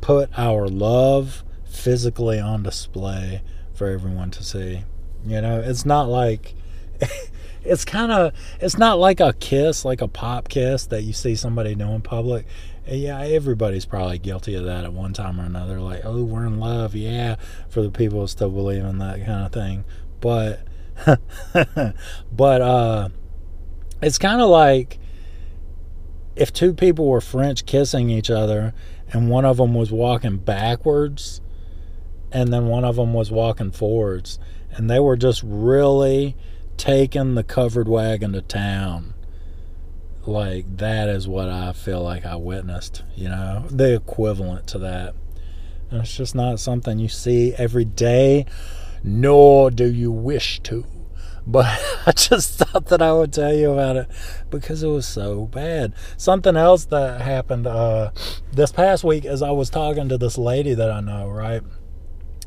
put 0.00 0.30
our 0.38 0.68
love 0.68 1.42
physically 1.64 2.38
on 2.38 2.62
display 2.62 3.42
for 3.74 3.88
everyone 3.88 4.30
to 4.32 4.44
see. 4.44 4.82
You 5.24 5.40
know, 5.40 5.60
it's 5.60 5.86
not 5.86 6.08
like 6.08 6.54
it's 7.64 7.84
kind 7.84 8.12
of 8.12 8.32
it's 8.60 8.76
not 8.78 8.98
like 8.98 9.20
a 9.20 9.32
kiss, 9.32 9.84
like 9.84 10.00
a 10.00 10.08
pop 10.08 10.48
kiss 10.48 10.86
that 10.86 11.02
you 11.02 11.12
see 11.12 11.34
somebody 11.34 11.74
do 11.74 11.88
in 11.88 12.02
public 12.02 12.46
yeah, 12.88 13.20
everybody's 13.20 13.84
probably 13.84 14.18
guilty 14.18 14.54
of 14.54 14.64
that 14.64 14.84
at 14.84 14.92
one 14.92 15.12
time 15.12 15.40
or 15.40 15.44
another. 15.44 15.80
Like, 15.80 16.04
oh, 16.04 16.22
we're 16.22 16.46
in 16.46 16.60
love, 16.60 16.94
yeah, 16.94 17.36
for 17.68 17.82
the 17.82 17.90
people 17.90 18.20
who 18.20 18.26
still 18.28 18.50
believe 18.50 18.84
in 18.84 18.98
that 18.98 19.24
kind 19.26 19.44
of 19.44 19.52
thing. 19.52 19.84
But, 20.20 20.60
but 22.32 22.62
uh, 22.62 23.08
it's 24.02 24.18
kind 24.18 24.40
of 24.40 24.48
like 24.48 24.98
if 26.34 26.52
two 26.52 26.74
people 26.74 27.06
were 27.06 27.20
French 27.20 27.66
kissing 27.66 28.10
each 28.10 28.30
other, 28.30 28.74
and 29.12 29.30
one 29.30 29.44
of 29.44 29.56
them 29.56 29.74
was 29.74 29.90
walking 29.90 30.36
backwards, 30.36 31.40
and 32.32 32.52
then 32.52 32.66
one 32.66 32.84
of 32.84 32.96
them 32.96 33.14
was 33.14 33.30
walking 33.30 33.70
forwards, 33.70 34.38
and 34.72 34.90
they 34.90 35.00
were 35.00 35.16
just 35.16 35.42
really 35.44 36.36
taking 36.76 37.34
the 37.34 37.44
covered 37.44 37.88
wagon 37.88 38.32
to 38.32 38.42
town 38.42 39.14
like 40.26 40.76
that 40.78 41.08
is 41.08 41.28
what 41.28 41.48
I 41.48 41.72
feel 41.72 42.02
like 42.02 42.26
I 42.26 42.36
witnessed, 42.36 43.02
you 43.14 43.28
know, 43.28 43.64
the 43.70 43.94
equivalent 43.94 44.66
to 44.68 44.78
that. 44.78 45.14
And 45.90 46.00
it's 46.00 46.16
just 46.16 46.34
not 46.34 46.58
something 46.58 46.98
you 46.98 47.08
see 47.08 47.54
every 47.54 47.84
day, 47.84 48.46
nor 49.04 49.70
do 49.70 49.86
you 49.86 50.10
wish 50.10 50.60
to. 50.64 50.84
But 51.46 51.66
I 52.06 52.12
just 52.12 52.58
thought 52.58 52.86
that 52.86 53.00
I 53.00 53.12
would 53.12 53.32
tell 53.32 53.54
you 53.54 53.72
about 53.72 53.96
it 53.96 54.08
because 54.50 54.82
it 54.82 54.88
was 54.88 55.06
so 55.06 55.46
bad. 55.46 55.94
Something 56.16 56.56
else 56.56 56.86
that 56.86 57.20
happened 57.20 57.66
uh, 57.66 58.10
this 58.52 58.72
past 58.72 59.04
week 59.04 59.24
is 59.24 59.42
I 59.42 59.52
was 59.52 59.70
talking 59.70 60.08
to 60.08 60.18
this 60.18 60.36
lady 60.36 60.74
that 60.74 60.90
I 60.90 61.00
know, 61.00 61.28
right? 61.28 61.62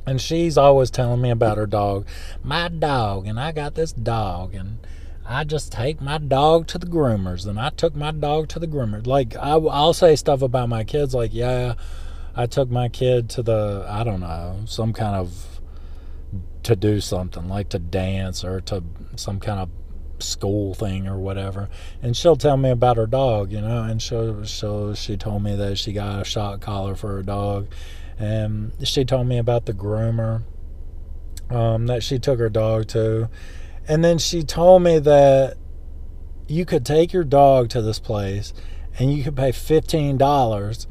And 0.06 0.20
she's 0.20 0.58
always 0.58 0.90
telling 0.90 1.22
me 1.22 1.30
about 1.30 1.58
her 1.58 1.68
dog. 1.68 2.08
My 2.44 2.68
dog, 2.68 3.28
and 3.28 3.40
I 3.40 3.52
got 3.52 3.76
this 3.76 3.94
dog, 3.94 4.56
and 4.56 4.80
I 5.26 5.44
just 5.44 5.72
take 5.72 6.02
my 6.02 6.18
dog 6.18 6.66
to 6.68 6.80
the 6.80 6.88
groomers, 6.88 7.46
and 7.46 7.60
I 7.60 7.70
took 7.70 7.96
my 7.96 8.12
dog 8.12 8.48
to 8.50 8.60
the 8.60 8.68
groomers. 8.68 9.06
Like, 9.06 9.36
I, 9.36 9.52
I'll 9.52 9.94
say 9.94 10.16
stuff 10.16 10.42
about 10.42 10.68
my 10.68 10.84
kids, 10.84 11.14
like, 11.14 11.32
yeah, 11.34 11.76
I 12.36 12.48
took 12.48 12.72
my 12.72 12.90
kid 12.90 13.30
to 13.32 13.44
the, 13.44 13.86
I 13.88 14.04
don't 14.04 14.22
know, 14.22 14.62
some 14.66 14.92
kind 14.92 15.16
of, 15.16 15.59
to 16.70 16.76
do 16.76 17.02
something, 17.02 17.48
like 17.48 17.70
to 17.70 17.80
dance 17.80 18.44
or 18.44 18.62
to 18.62 18.84
some 19.16 19.40
kind 19.40 19.60
of 19.60 19.70
school 20.22 20.74
thing 20.74 21.08
or 21.08 21.18
whatever 21.18 21.70
and 22.02 22.18
she'll 22.18 22.36
tell 22.36 22.58
me 22.58 22.70
about 22.70 22.98
her 22.98 23.08
dog 23.08 23.54
you 23.54 23.62
know 23.62 23.84
and 23.84 24.02
she'll, 24.02 24.44
she'll 24.44 24.94
she 24.94 25.16
told 25.16 25.42
me 25.42 25.56
that 25.56 25.78
she 25.78 25.94
got 25.94 26.22
a 26.22 26.26
shot 26.26 26.60
collar 26.60 26.94
for 26.94 27.16
her 27.16 27.24
dog 27.24 27.72
and 28.20 28.74
she 28.84 29.06
told 29.06 29.28
me 29.28 29.38
about 29.38 29.66
the 29.66 29.74
groomer 29.74 30.44
um, 31.50 31.88
that 31.88 32.04
she 32.04 32.20
took 32.20 32.40
her 32.40 32.50
dog 32.50 32.88
to. 32.90 33.30
And 33.88 34.04
then 34.04 34.18
she 34.18 34.44
told 34.44 34.84
me 34.84 35.00
that 35.00 35.58
you 36.48 36.66
could 36.66 36.86
take 36.86 37.14
your 37.14 37.24
dog 37.24 37.70
to 37.70 37.82
this 37.82 38.00
place 38.00 38.54
and 38.98 39.14
you 39.14 39.24
could 39.24 39.36
pay 39.36 39.52
$15 39.52 40.88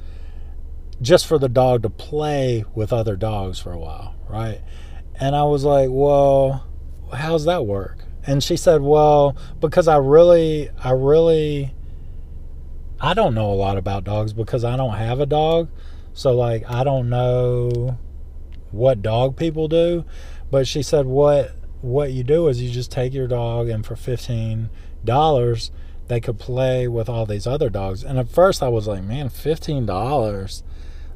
just 1.00 1.26
for 1.26 1.38
the 1.38 1.49
dog 1.49 1.82
to 1.82 1.90
play 1.90 2.64
with 2.75 2.92
other 2.92 3.14
dogs 3.14 3.58
for 3.58 3.73
a 3.73 3.78
while, 3.78 4.14
right? 4.28 4.62
And 5.20 5.34
I 5.34 5.44
was 5.44 5.64
like, 5.64 5.88
well, 5.90 6.66
how's 7.12 7.44
that 7.44 7.66
work? 7.66 8.04
And 8.26 8.42
she 8.42 8.56
said, 8.56 8.82
well, 8.82 9.37
because 9.60 9.88
I 9.88 9.96
really, 9.96 10.70
I 10.82 10.90
really, 10.90 11.75
I 13.00 13.14
don't 13.14 13.34
know 13.34 13.50
a 13.50 13.54
lot 13.54 13.78
about 13.78 14.04
dogs 14.04 14.32
because 14.32 14.64
I 14.64 14.76
don't 14.76 14.94
have 14.94 15.20
a 15.20 15.26
dog. 15.26 15.70
So 16.18 16.34
like 16.34 16.68
I 16.68 16.82
don't 16.82 17.08
know 17.08 17.96
what 18.72 19.02
dog 19.02 19.37
people 19.37 19.68
do, 19.68 20.04
but 20.50 20.66
she 20.66 20.82
said 20.82 21.06
what 21.06 21.54
what 21.80 22.10
you 22.10 22.25
do 22.25 22.48
is 22.48 22.60
you 22.60 22.70
just 22.70 22.90
take 22.90 23.14
your 23.14 23.28
dog 23.28 23.68
and 23.68 23.87
for 23.87 23.94
fifteen 23.94 24.68
dollars 25.04 25.70
they 26.08 26.18
could 26.18 26.37
play 26.37 26.88
with 26.88 27.08
all 27.08 27.25
these 27.25 27.46
other 27.46 27.70
dogs. 27.70 28.02
And 28.02 28.18
at 28.18 28.28
first 28.28 28.64
I 28.64 28.68
was 28.68 28.88
like, 28.88 29.04
man, 29.04 29.28
fifteen 29.28 29.87
dollars 29.87 30.64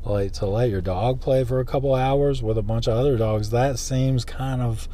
like 0.04 0.32
to 0.32 0.46
let 0.46 0.70
your 0.70 0.80
dog 0.80 1.20
play 1.20 1.44
for 1.44 1.60
a 1.60 1.64
couple 1.64 1.94
hours 1.94 2.42
with 2.42 2.58
a 2.58 2.62
bunch 2.62 2.88
of 2.88 2.96
other 2.96 3.16
dogs, 3.16 3.50
that 3.50 3.78
seems 3.78 4.24
kind 4.24 4.60
of 4.60 4.88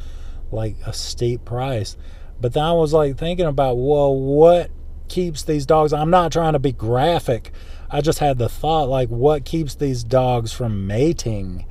like 0.51 0.75
a 0.85 0.93
steep 0.93 1.45
price. 1.45 1.97
But 2.39 2.53
then 2.53 2.63
I 2.63 2.73
was 2.73 2.93
like 2.93 3.17
thinking 3.17 3.45
about, 3.45 3.75
well, 3.75 4.15
what 4.15 4.71
keeps 5.07 5.43
these 5.43 5.65
dogs? 5.65 5.93
I'm 5.93 6.09
not 6.09 6.31
trying 6.31 6.53
to 6.53 6.59
be 6.59 6.71
graphic, 6.71 7.51
I 7.91 8.01
just 8.01 8.19
had 8.19 8.37
the 8.37 8.49
thought 8.49 8.87
like, 8.87 9.09
what 9.09 9.45
keeps 9.45 9.75
these 9.75 10.03
dogs 10.03 10.53
from 10.53 10.85
mating 10.85 11.65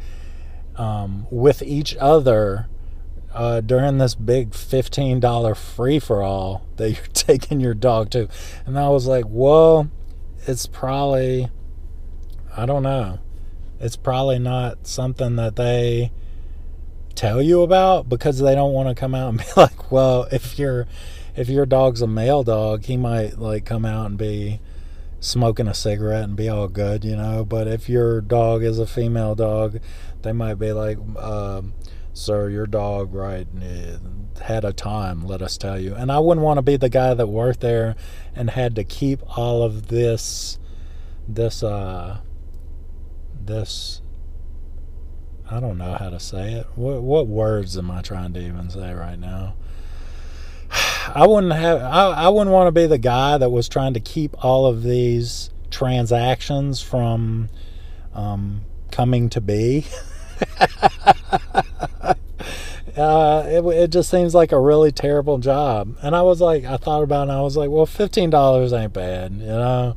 um, 0.77 1.27
with 1.31 1.63
each 1.63 1.97
other 2.01 2.69
uh, 3.33 3.61
during 3.61 3.99
this 3.99 4.15
big 4.15 4.51
$15 4.51 5.57
free 5.57 5.99
for 6.01 6.23
all 6.23 6.67
that 6.77 6.91
you're 6.97 7.07
taking 7.13 7.61
your 7.61 7.75
dog 7.75 8.11
to? 8.11 8.29
And 8.67 8.79
I 8.79 8.89
was 8.89 9.07
like, 9.07 9.27
well, 9.29 9.91
it's 10.47 10.67
probably, 10.67 11.49
I 12.57 12.67
don't 12.67 12.83
know, 12.83 13.21
it's 13.81 13.97
probably 13.97 14.39
not 14.39 14.87
something 14.87 15.37
that 15.37 15.57
they 15.57 16.11
tell 17.15 17.43
you 17.43 17.63
about 17.63 18.09
because 18.09 18.39
they 18.39 18.55
don't 18.55 18.73
want 18.73 18.89
to 18.89 18.95
come 18.95 19.15
out 19.15 19.31
and 19.31 19.39
be 19.39 19.45
like, 19.57 19.91
well, 19.91 20.29
if 20.31 20.59
your 20.59 20.87
if 21.37 21.49
your 21.49 21.67
dog's 21.67 22.03
a 22.03 22.07
male 22.07 22.43
dog, 22.43 22.85
he 22.85 22.97
might 22.97 23.39
like 23.39 23.65
come 23.65 23.85
out 23.85 24.07
and 24.07 24.19
be 24.19 24.61
smoking 25.21 25.69
a 25.69 25.75
cigarette 25.75 26.25
and 26.25 26.37
be 26.37 26.49
all 26.49 26.69
good, 26.69 27.05
you 27.05 27.17
know. 27.17 27.45
But 27.45 27.67
if 27.69 27.89
your 27.89 28.21
dog 28.21 28.63
is 28.63 28.79
a 28.79 28.87
female 28.87 29.35
dog, 29.35 29.81
they 30.23 30.33
might 30.33 30.55
be 30.55 30.73
like, 30.73 30.99
um, 31.17 31.75
"Sir, 32.13 32.49
your 32.49 32.67
dog 32.67 33.15
right 33.15 33.47
had 34.43 34.65
a 34.65 34.73
time. 34.73 35.27
Let 35.27 35.43
us 35.43 35.57
tell 35.57 35.79
you." 35.79 35.95
And 35.95 36.11
I 36.11 36.19
wouldn't 36.19 36.45
want 36.45 36.59
to 36.59 36.63
be 36.63 36.77
the 36.77 36.89
guy 36.89 37.15
that 37.15 37.29
worked 37.29 37.61
there 37.61 37.97
and 38.35 38.51
had 38.51 38.75
to 38.77 38.85
keep 38.85 39.21
all 39.39 39.63
of 39.63 39.89
this, 39.89 40.59
this, 41.29 41.63
uh, 41.63 42.19
this. 43.49 44.01
I 45.51 45.59
don't 45.59 45.79
know 45.79 45.97
how 45.99 46.11
to 46.11 46.21
say 46.21 46.53
it. 46.53 46.67
What 46.77 47.03
what 47.03 47.27
words 47.27 47.77
am 47.77 47.91
I 47.91 48.03
trying 48.03 48.35
to 48.35 48.41
even 48.41 48.71
say 48.71 48.93
right 48.93 49.19
now? 49.19 49.57
I 51.15 51.27
wouldn't 51.27 51.55
have 51.55 51.83
I, 51.83 52.11
I 52.11 52.29
wouldn't 52.29 52.53
want 52.53 52.69
to 52.69 52.73
be 52.73 52.87
the 52.87 52.99
guy 52.99 53.39
that 53.39 53.51
was 53.51 53.69
trying 53.69 53.95
to 53.95 54.01
keep 54.01 54.45
all 54.45 54.67
of 54.67 54.83
these 54.83 55.51
transactions 55.71 56.81
from 56.81 57.49
um, 58.15 58.63
coming 58.91 59.29
to 59.31 59.41
be. 59.41 59.87
uh, 62.97 63.45
it, 63.47 63.65
it 63.65 63.91
just 63.91 64.11
seems 64.11 64.35
like 64.35 64.53
a 64.53 64.61
really 64.61 64.93
terrible 64.93 65.39
job. 65.39 65.97
And 66.03 66.15
I 66.15 66.23
was 66.23 66.41
like, 66.41 66.65
I 66.65 66.77
thought 66.77 67.03
about 67.03 67.21
it 67.21 67.31
and 67.31 67.33
I 67.33 67.41
was 67.43 67.57
like, 67.57 67.71
well, 67.71 67.87
$15 67.87 68.79
ain't 68.79 68.93
bad, 68.93 69.33
you 69.33 69.47
know, 69.47 69.97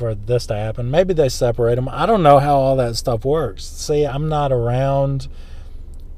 for 0.00 0.14
this 0.14 0.46
to 0.46 0.56
happen. 0.56 0.90
Maybe 0.90 1.12
they 1.12 1.28
separate 1.28 1.74
them. 1.74 1.88
I 1.90 2.06
don't 2.06 2.22
know 2.22 2.38
how 2.38 2.56
all 2.56 2.76
that 2.76 2.96
stuff 2.96 3.22
works. 3.24 3.64
See, 3.64 4.06
I'm 4.06 4.30
not 4.30 4.50
around 4.50 5.28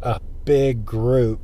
a 0.01 0.21
big 0.45 0.87
group 0.87 1.41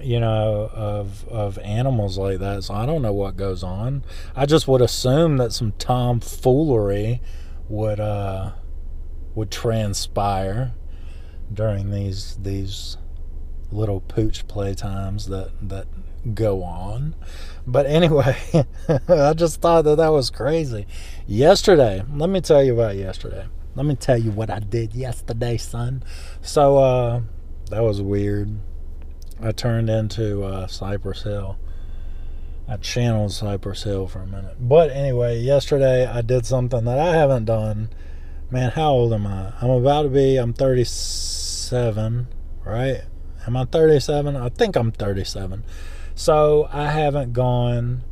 you 0.00 0.18
know, 0.18 0.70
of 0.72 1.26
of 1.28 1.58
animals 1.58 2.18
like 2.18 2.38
that. 2.38 2.64
So 2.64 2.74
I 2.74 2.86
don't 2.86 3.02
know 3.02 3.12
what 3.12 3.36
goes 3.36 3.62
on. 3.62 4.04
I 4.34 4.46
just 4.46 4.66
would 4.66 4.82
assume 4.82 5.36
that 5.36 5.52
some 5.52 5.72
tomfoolery 5.78 7.20
would 7.68 8.00
uh 8.00 8.52
would 9.34 9.50
transpire 9.50 10.74
during 11.52 11.90
these 11.90 12.36
these 12.42 12.96
little 13.72 14.00
pooch 14.00 14.46
playtimes 14.46 15.28
that 15.28 15.52
that 15.68 15.86
go 16.34 16.62
on. 16.62 17.14
But 17.66 17.86
anyway, 17.86 18.36
I 19.08 19.32
just 19.34 19.60
thought 19.60 19.82
that 19.82 19.96
that 19.96 20.08
was 20.08 20.30
crazy. 20.30 20.86
Yesterday, 21.26 22.02
let 22.12 22.30
me 22.30 22.40
tell 22.40 22.62
you 22.62 22.74
about 22.74 22.96
yesterday. 22.96 23.46
Let 23.74 23.86
me 23.86 23.96
tell 23.96 24.18
you 24.18 24.30
what 24.30 24.50
I 24.50 24.58
did 24.58 24.94
yesterday, 24.94 25.56
son. 25.56 26.04
So 26.42 26.78
uh 26.78 27.22
that 27.70 27.82
was 27.82 28.02
weird. 28.02 28.58
I 29.40 29.50
turned 29.50 29.90
into 29.90 30.44
uh, 30.44 30.66
Cypress 30.68 31.22
Hill. 31.22 31.58
I 32.68 32.76
channeled 32.76 33.32
Cypress 33.32 33.82
Hill 33.82 34.06
for 34.06 34.20
a 34.20 34.26
minute. 34.26 34.56
But 34.60 34.90
anyway, 34.90 35.40
yesterday 35.40 36.06
I 36.06 36.22
did 36.22 36.46
something 36.46 36.84
that 36.84 36.98
I 36.98 37.16
haven't 37.16 37.46
done. 37.46 37.90
Man, 38.50 38.70
how 38.70 38.92
old 38.92 39.12
am 39.12 39.26
I? 39.26 39.52
I'm 39.60 39.70
about 39.70 40.02
to 40.02 40.08
be, 40.10 40.36
I'm 40.36 40.52
37, 40.52 42.28
right? 42.64 43.02
Am 43.46 43.56
I 43.56 43.64
37? 43.64 44.36
I 44.36 44.48
think 44.48 44.76
I'm 44.76 44.92
37. 44.92 45.64
So 46.14 46.68
I 46.70 46.86
haven't 46.90 47.32
gone 47.32 48.04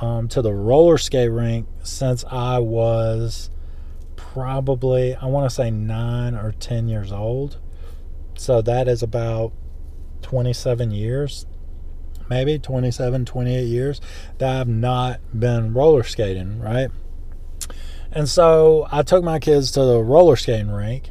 um, 0.00 0.28
to 0.28 0.42
the 0.42 0.52
roller 0.52 0.98
skate 0.98 1.30
rink 1.30 1.68
since 1.82 2.24
I 2.24 2.58
was 2.58 3.50
probably, 4.16 5.14
I 5.14 5.26
want 5.26 5.48
to 5.48 5.54
say 5.54 5.70
nine 5.70 6.34
or 6.34 6.52
10 6.52 6.88
years 6.88 7.12
old. 7.12 7.58
So 8.36 8.62
that 8.62 8.88
is 8.88 9.02
about 9.02 9.52
27 10.22 10.90
years, 10.90 11.46
maybe 12.28 12.58
27, 12.58 13.24
28 13.24 13.62
years, 13.62 14.00
that 14.38 14.60
I've 14.60 14.68
not 14.68 15.20
been 15.38 15.74
roller 15.74 16.02
skating, 16.02 16.58
right? 16.58 16.90
And 18.10 18.28
so 18.28 18.88
I 18.90 19.02
took 19.02 19.22
my 19.22 19.38
kids 19.38 19.70
to 19.72 19.84
the 19.84 19.98
roller 20.00 20.36
skating 20.36 20.70
rink 20.70 21.10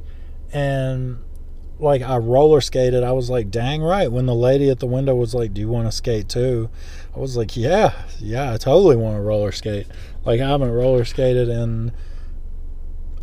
and 0.51 1.19
like 1.81 2.01
I 2.01 2.17
roller 2.17 2.61
skated. 2.61 3.03
I 3.03 3.11
was 3.11 3.29
like, 3.29 3.49
dang 3.49 3.81
right. 3.81 4.11
When 4.11 4.27
the 4.27 4.35
lady 4.35 4.69
at 4.69 4.79
the 4.79 4.87
window 4.87 5.15
was 5.15 5.33
like, 5.33 5.53
Do 5.53 5.61
you 5.61 5.67
want 5.67 5.87
to 5.87 5.91
skate 5.91 6.29
too? 6.29 6.69
I 7.15 7.19
was 7.19 7.35
like, 7.35 7.57
Yeah, 7.57 7.93
yeah, 8.19 8.53
I 8.53 8.57
totally 8.57 8.95
want 8.95 9.15
to 9.17 9.21
roller 9.21 9.51
skate. 9.51 9.87
Like 10.23 10.39
I 10.39 10.47
haven't 10.47 10.71
roller 10.71 11.03
skated 11.03 11.49
in 11.49 11.91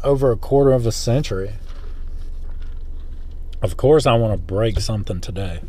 over 0.02 0.32
a 0.32 0.36
quarter 0.36 0.72
of 0.72 0.86
a 0.86 0.92
century. 0.92 1.52
Of 3.62 3.76
course 3.76 4.06
I 4.06 4.14
want 4.14 4.32
to 4.32 4.38
break 4.38 4.80
something 4.80 5.20
today. 5.20 5.60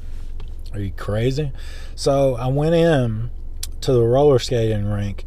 Are 0.74 0.80
you 0.80 0.92
crazy? 0.92 1.52
So 1.96 2.36
I 2.36 2.48
went 2.48 2.76
in 2.76 3.32
to 3.82 3.94
the 3.94 4.04
roller 4.04 4.40
skating 4.40 4.86
rink 4.86 5.26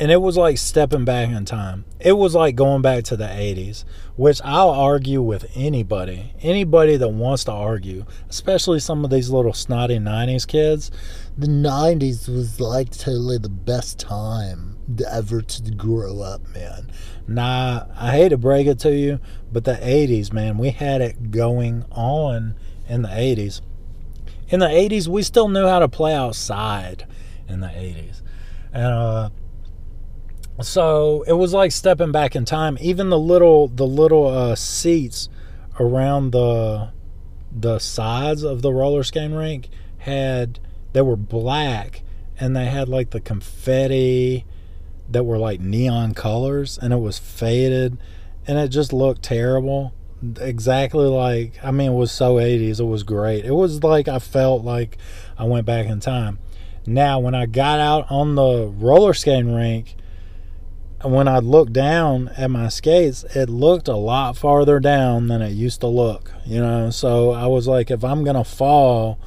and 0.00 0.10
it 0.10 0.20
was 0.20 0.36
like 0.36 0.58
stepping 0.58 1.04
back 1.04 1.30
in 1.30 1.44
time. 1.44 1.84
It 2.00 2.12
was 2.12 2.34
like 2.34 2.56
going 2.56 2.82
back 2.82 3.04
to 3.04 3.16
the 3.16 3.26
80s, 3.26 3.84
which 4.16 4.40
I'll 4.44 4.70
argue 4.70 5.22
with 5.22 5.50
anybody. 5.54 6.34
Anybody 6.40 6.96
that 6.96 7.08
wants 7.08 7.44
to 7.44 7.52
argue, 7.52 8.04
especially 8.28 8.80
some 8.80 9.04
of 9.04 9.10
these 9.10 9.30
little 9.30 9.52
snotty 9.52 9.98
90s 9.98 10.46
kids. 10.46 10.90
The 11.38 11.46
90s 11.46 12.28
was 12.28 12.60
like 12.60 12.90
totally 12.90 13.38
the 13.38 13.48
best 13.48 13.98
time. 14.00 14.78
ever 15.10 15.40
to 15.40 15.70
grow 15.70 16.20
up, 16.20 16.42
man. 16.52 16.90
Nah, 17.28 17.86
I 17.96 18.10
hate 18.10 18.30
to 18.30 18.36
break 18.36 18.66
it 18.66 18.80
to 18.80 18.94
you, 18.94 19.20
but 19.52 19.64
the 19.64 19.74
80s, 19.74 20.32
man, 20.32 20.58
we 20.58 20.70
had 20.70 21.00
it 21.00 21.30
going 21.30 21.84
on 21.92 22.56
in 22.88 23.02
the 23.02 23.08
80s. 23.08 23.60
In 24.48 24.60
the 24.60 24.66
80s, 24.66 25.06
we 25.06 25.22
still 25.22 25.48
knew 25.48 25.66
how 25.66 25.78
to 25.78 25.88
play 25.88 26.14
outside 26.14 27.06
in 27.48 27.60
the 27.60 27.68
80s. 27.68 28.22
And 28.72 28.86
uh 28.86 29.30
so 30.62 31.24
it 31.26 31.32
was 31.32 31.52
like 31.52 31.72
stepping 31.72 32.12
back 32.12 32.36
in 32.36 32.44
time. 32.44 32.78
Even 32.80 33.10
the 33.10 33.18
little 33.18 33.68
the 33.68 33.86
little 33.86 34.26
uh 34.26 34.54
seats 34.54 35.28
around 35.80 36.30
the 36.30 36.90
the 37.50 37.78
sides 37.78 38.42
of 38.42 38.62
the 38.62 38.72
roller 38.72 39.02
skating 39.02 39.34
rink 39.34 39.68
had 39.98 40.60
they 40.92 41.02
were 41.02 41.16
black 41.16 42.02
and 42.38 42.54
they 42.54 42.66
had 42.66 42.88
like 42.88 43.10
the 43.10 43.20
confetti 43.20 44.44
that 45.08 45.24
were 45.24 45.38
like 45.38 45.60
neon 45.60 46.14
colors 46.14 46.78
and 46.78 46.92
it 46.92 46.98
was 46.98 47.18
faded 47.18 47.98
and 48.46 48.58
it 48.58 48.68
just 48.68 48.92
looked 48.92 49.22
terrible. 49.22 49.92
Exactly 50.40 51.06
like 51.06 51.58
i 51.62 51.70
mean 51.70 51.92
it 51.92 51.94
was 51.94 52.12
so 52.12 52.36
80s 52.36 52.78
it 52.78 52.84
was 52.84 53.02
great. 53.02 53.44
It 53.44 53.54
was 53.54 53.82
like 53.82 54.06
i 54.06 54.20
felt 54.20 54.64
like 54.64 54.98
i 55.36 55.44
went 55.44 55.66
back 55.66 55.86
in 55.86 55.98
time. 55.98 56.38
Now 56.86 57.18
when 57.18 57.34
i 57.34 57.46
got 57.46 57.80
out 57.80 58.06
on 58.08 58.36
the 58.36 58.68
roller 58.68 59.14
skating 59.14 59.52
rink 59.52 59.96
when 61.04 61.28
i 61.28 61.38
looked 61.38 61.72
down 61.72 62.28
at 62.36 62.50
my 62.50 62.68
skates 62.68 63.24
it 63.34 63.48
looked 63.48 63.88
a 63.88 63.96
lot 63.96 64.36
farther 64.36 64.80
down 64.80 65.28
than 65.28 65.42
it 65.42 65.50
used 65.50 65.80
to 65.80 65.86
look 65.86 66.32
you 66.44 66.60
know 66.60 66.90
so 66.90 67.30
i 67.30 67.46
was 67.46 67.68
like 67.68 67.90
if 67.90 68.02
i'm 68.02 68.24
gonna 68.24 68.44
fall 68.44 69.18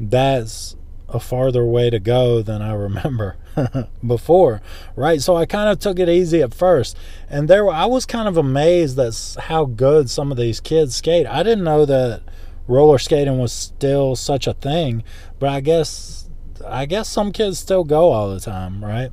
that's 0.00 0.76
a 1.14 1.20
farther 1.20 1.64
way 1.64 1.90
to 1.90 1.98
go 1.98 2.42
than 2.42 2.60
I 2.60 2.72
remember 2.72 3.36
before, 4.06 4.60
right? 4.96 5.22
So 5.22 5.36
I 5.36 5.46
kind 5.46 5.70
of 5.70 5.78
took 5.78 5.98
it 5.98 6.08
easy 6.08 6.42
at 6.42 6.52
first, 6.52 6.96
and 7.30 7.48
there 7.48 7.70
I 7.70 7.86
was 7.86 8.04
kind 8.04 8.28
of 8.28 8.36
amazed 8.36 8.98
at 8.98 9.36
how 9.44 9.64
good 9.64 10.10
some 10.10 10.30
of 10.30 10.36
these 10.36 10.60
kids 10.60 10.96
skate. 10.96 11.26
I 11.26 11.42
didn't 11.42 11.64
know 11.64 11.86
that 11.86 12.22
roller 12.66 12.98
skating 12.98 13.38
was 13.38 13.52
still 13.52 14.16
such 14.16 14.46
a 14.46 14.54
thing, 14.54 15.04
but 15.38 15.48
I 15.48 15.60
guess 15.60 16.28
I 16.66 16.86
guess 16.86 17.08
some 17.08 17.32
kids 17.32 17.58
still 17.58 17.84
go 17.84 18.10
all 18.10 18.32
the 18.32 18.40
time, 18.40 18.84
right? 18.84 19.12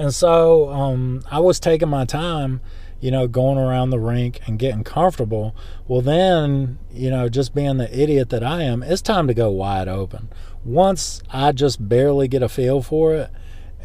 And 0.00 0.14
so 0.14 0.70
um, 0.70 1.22
I 1.30 1.40
was 1.40 1.60
taking 1.60 1.88
my 1.88 2.04
time 2.04 2.60
you 3.00 3.10
know, 3.10 3.26
going 3.26 3.56
around 3.56 3.90
the 3.90 3.98
rink 3.98 4.40
and 4.46 4.58
getting 4.58 4.84
comfortable, 4.84 5.56
well, 5.88 6.02
then, 6.02 6.78
you 6.92 7.10
know, 7.10 7.28
just 7.28 7.54
being 7.54 7.78
the 7.78 7.98
idiot 7.98 8.28
that 8.28 8.44
I 8.44 8.62
am, 8.62 8.82
it's 8.82 9.00
time 9.00 9.26
to 9.26 9.34
go 9.34 9.50
wide 9.50 9.88
open. 9.88 10.28
Once 10.64 11.22
I 11.30 11.52
just 11.52 11.88
barely 11.88 12.28
get 12.28 12.42
a 12.42 12.48
feel 12.48 12.82
for 12.82 13.14
it, 13.14 13.30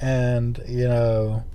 and, 0.02 0.62
you 0.68 0.88
know, 0.88 1.46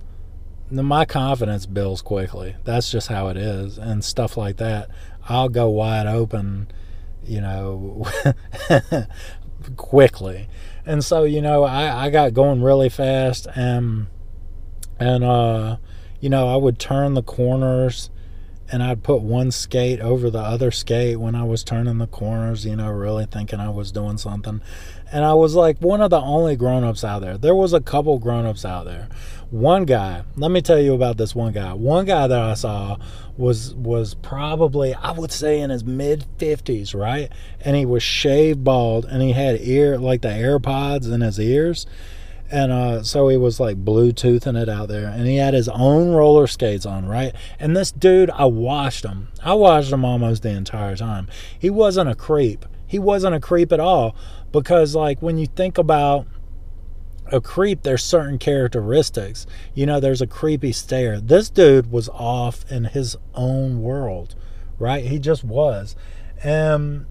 my 0.71 1.05
confidence 1.05 1.67
builds 1.67 2.01
quickly. 2.01 2.55
That's 2.63 2.89
just 2.89 3.09
how 3.09 3.27
it 3.27 3.37
is, 3.37 3.77
and 3.77 4.03
stuff 4.03 4.35
like 4.35 4.57
that. 4.57 4.89
I'll 5.29 5.49
go 5.49 5.69
wide 5.69 6.07
open, 6.07 6.67
you 7.23 7.41
know, 7.41 8.07
quickly. 9.77 10.47
And 10.83 11.05
so, 11.05 11.25
you 11.25 11.43
know, 11.43 11.63
I, 11.63 12.07
I 12.07 12.09
got 12.09 12.33
going 12.33 12.63
really 12.63 12.89
fast 12.89 13.45
and, 13.53 14.07
and, 15.01 15.23
uh, 15.23 15.77
you 16.19 16.29
know, 16.29 16.47
I 16.47 16.57
would 16.57 16.77
turn 16.77 17.15
the 17.15 17.23
corners 17.23 18.11
and 18.71 18.83
I'd 18.83 19.01
put 19.01 19.23
one 19.23 19.49
skate 19.49 19.99
over 19.99 20.29
the 20.29 20.39
other 20.39 20.69
skate 20.69 21.19
when 21.19 21.33
I 21.33 21.43
was 21.43 21.63
turning 21.63 21.97
the 21.97 22.05
corners, 22.05 22.67
you 22.67 22.75
know, 22.75 22.89
really 22.91 23.25
thinking 23.25 23.59
I 23.59 23.69
was 23.69 23.91
doing 23.91 24.19
something. 24.19 24.61
And 25.11 25.25
I 25.25 25.33
was 25.33 25.55
like 25.55 25.79
one 25.79 26.01
of 26.01 26.11
the 26.11 26.21
only 26.21 26.55
grown 26.55 26.83
ups 26.83 27.03
out 27.03 27.23
there. 27.23 27.35
There 27.35 27.55
was 27.55 27.73
a 27.73 27.81
couple 27.81 28.19
grown 28.19 28.45
ups 28.45 28.63
out 28.63 28.85
there. 28.85 29.09
One 29.49 29.85
guy, 29.85 30.21
let 30.37 30.51
me 30.51 30.61
tell 30.61 30.79
you 30.79 30.93
about 30.93 31.17
this 31.17 31.33
one 31.33 31.51
guy. 31.51 31.73
One 31.73 32.05
guy 32.05 32.27
that 32.27 32.39
I 32.39 32.53
saw 32.53 32.97
was 33.37 33.73
was 33.73 34.13
probably 34.13 34.93
I 34.93 35.13
would 35.13 35.31
say 35.31 35.61
in 35.61 35.71
his 35.71 35.83
mid 35.83 36.25
50s, 36.37 36.93
right? 36.93 37.31
And 37.59 37.75
he 37.75 37.87
was 37.87 38.03
shaved 38.03 38.63
bald 38.63 39.05
and 39.05 39.23
he 39.23 39.31
had 39.31 39.59
ear 39.61 39.97
like 39.97 40.21
the 40.21 40.29
AirPods 40.29 41.11
in 41.11 41.21
his 41.21 41.39
ears 41.39 41.87
and 42.51 42.71
uh, 42.71 43.01
so 43.01 43.29
he 43.29 43.37
was 43.37 43.59
like 43.59 43.85
Bluetoothing 43.85 44.61
it 44.61 44.67
out 44.67 44.89
there, 44.89 45.07
and 45.07 45.25
he 45.25 45.37
had 45.37 45.53
his 45.53 45.69
own 45.69 46.11
roller 46.11 46.47
skates 46.47 46.85
on, 46.85 47.05
right? 47.07 47.33
And 47.59 47.75
this 47.75 47.91
dude, 47.91 48.29
I 48.31 48.45
watched 48.45 49.05
him. 49.05 49.29
I 49.41 49.53
watched 49.53 49.91
him 49.91 50.03
almost 50.03 50.43
the 50.43 50.49
entire 50.49 50.97
time. 50.97 51.29
He 51.57 51.69
wasn't 51.69 52.09
a 52.09 52.15
creep. 52.15 52.65
He 52.85 52.99
wasn't 52.99 53.35
a 53.35 53.39
creep 53.39 53.71
at 53.71 53.79
all 53.79 54.15
because, 54.51 54.93
like, 54.95 55.21
when 55.21 55.37
you 55.37 55.47
think 55.47 55.77
about 55.77 56.27
a 57.31 57.39
creep, 57.39 57.83
there's 57.83 58.03
certain 58.03 58.37
characteristics. 58.37 59.47
You 59.73 59.85
know, 59.85 60.01
there's 60.01 60.21
a 60.21 60.27
creepy 60.27 60.73
stare. 60.73 61.21
This 61.21 61.49
dude 61.49 61.89
was 61.89 62.09
off 62.09 62.69
in 62.69 62.83
his 62.83 63.15
own 63.33 63.81
world, 63.81 64.35
right? 64.77 65.05
He 65.05 65.19
just 65.19 65.45
was. 65.45 65.95
And 66.43 67.05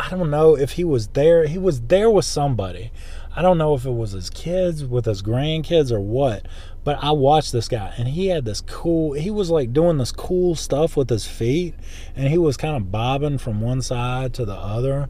I 0.00 0.10
don't 0.10 0.30
know 0.30 0.56
if 0.56 0.72
he 0.72 0.84
was 0.84 1.08
there. 1.08 1.46
He 1.46 1.58
was 1.58 1.82
there 1.82 2.10
with 2.10 2.24
somebody. 2.24 2.90
I 3.34 3.42
don't 3.42 3.58
know 3.58 3.74
if 3.74 3.84
it 3.84 3.92
was 3.92 4.12
his 4.12 4.28
kids 4.28 4.84
with 4.84 5.04
his 5.04 5.22
grandkids 5.22 5.92
or 5.92 6.00
what, 6.00 6.46
but 6.82 6.98
I 7.02 7.12
watched 7.12 7.52
this 7.52 7.68
guy 7.68 7.94
and 7.96 8.08
he 8.08 8.26
had 8.26 8.44
this 8.44 8.60
cool, 8.60 9.12
he 9.12 9.30
was 9.30 9.50
like 9.50 9.72
doing 9.72 9.98
this 9.98 10.10
cool 10.10 10.56
stuff 10.56 10.96
with 10.96 11.08
his 11.08 11.26
feet 11.26 11.74
and 12.16 12.28
he 12.28 12.38
was 12.38 12.56
kind 12.56 12.76
of 12.76 12.90
bobbing 12.90 13.38
from 13.38 13.60
one 13.60 13.82
side 13.82 14.34
to 14.34 14.44
the 14.44 14.54
other. 14.54 15.08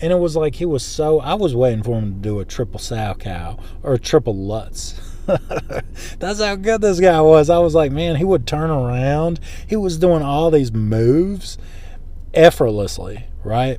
And 0.00 0.12
it 0.12 0.18
was 0.18 0.34
like 0.34 0.56
he 0.56 0.64
was 0.64 0.84
so, 0.84 1.20
I 1.20 1.34
was 1.34 1.54
waiting 1.54 1.82
for 1.82 1.98
him 1.98 2.14
to 2.14 2.18
do 2.20 2.40
a 2.40 2.44
triple 2.44 2.80
Salchow 2.80 3.60
or 3.82 3.94
a 3.94 3.98
triple 3.98 4.34
Lutz. 4.34 4.98
That's 6.18 6.40
how 6.40 6.56
good 6.56 6.80
this 6.80 6.98
guy 6.98 7.20
was. 7.20 7.50
I 7.50 7.58
was 7.58 7.74
like, 7.74 7.92
man, 7.92 8.16
he 8.16 8.24
would 8.24 8.46
turn 8.46 8.70
around. 8.70 9.38
He 9.66 9.76
was 9.76 9.98
doing 9.98 10.22
all 10.22 10.50
these 10.50 10.72
moves 10.72 11.58
effortlessly, 12.34 13.26
right? 13.44 13.78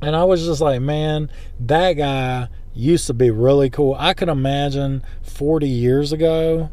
And 0.00 0.14
I 0.14 0.24
was 0.24 0.44
just 0.44 0.60
like, 0.60 0.80
man, 0.80 1.30
that 1.60 1.94
guy 1.94 2.48
used 2.74 3.06
to 3.06 3.14
be 3.14 3.30
really 3.30 3.70
cool. 3.70 3.96
I 3.98 4.14
could 4.14 4.28
imagine 4.28 5.02
40 5.22 5.68
years 5.68 6.12
ago, 6.12 6.70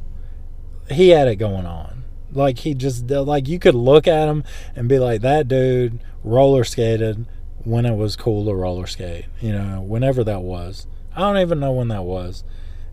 he 0.90 1.10
had 1.10 1.28
it 1.28 1.36
going 1.36 1.66
on. 1.66 2.04
Like 2.34 2.60
he 2.60 2.74
just 2.74 3.10
like 3.10 3.48
you 3.48 3.60
could 3.60 3.76
look 3.76 4.08
at 4.08 4.28
him 4.28 4.44
and 4.76 4.88
be 4.88 5.00
like, 5.00 5.22
that 5.22 5.48
dude 5.48 6.00
roller 6.24 6.64
skated 6.64 7.28
when 7.64 7.86
it 7.86 7.96
was 7.96 8.16
cool 8.16 8.46
to 8.46 8.56
roller 8.56 8.88
skate. 8.88 9.26
You 9.40 9.54
know, 9.54 9.82
whenever 9.82 10.24
that 10.24 10.42
was. 10.42 10.88
I 11.16 11.20
don't 11.20 11.38
even 11.38 11.60
know 11.60 11.74
when 11.74 11.90
that 11.90 12.04
was. 12.04 12.44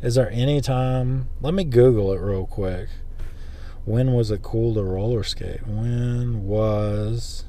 Is 0.02 0.16
there 0.16 0.30
any 0.30 0.60
time? 0.60 1.28
Let 1.40 1.54
me 1.54 1.64
Google 1.64 2.12
it 2.12 2.20
real 2.20 2.46
quick. 2.46 2.88
When 3.84 4.12
was 4.12 4.30
it 4.30 4.42
cool 4.42 4.74
to 4.74 4.82
roller 4.82 5.22
skate? 5.22 5.66
When 5.66 6.44
was 6.44 7.44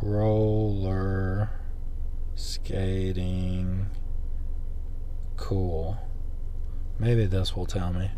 roller 0.00 1.50
skating. 2.34 3.86
Cool. 5.36 5.98
Maybe 6.98 7.26
this 7.26 7.56
will 7.56 7.66
tell 7.66 7.92
me. 7.92 8.10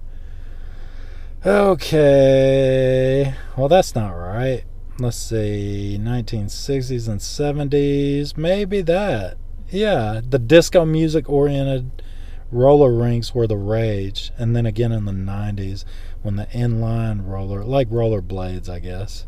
Okay. 1.45 3.35
Well, 3.57 3.69
that's 3.69 3.95
not 3.95 4.11
right. 4.11 4.65
Let's 4.99 5.17
see. 5.17 5.99
1960s 6.01 7.09
and 7.09 7.21
70s. 7.21 8.37
Maybe 8.37 8.81
that. 8.83 9.37
Yeah. 9.71 10.21
The 10.27 10.39
disco 10.39 10.85
music 10.85 11.29
oriented 11.29 12.03
roller 12.51 12.93
rinks 12.93 13.35
were 13.35 13.47
the 13.47 13.57
rage. 13.57 14.33
And 14.39 14.57
then 14.57 14.67
again 14.67 14.93
in 14.93 15.05
the 15.05 15.13
90s 15.13 15.85
when 16.23 16.37
the 16.37 16.47
inline 16.47 17.27
roller, 17.27 17.65
like 17.65 17.89
roller 17.91 18.21
blades, 18.21 18.69
I 18.69 18.81
guess. 18.81 19.27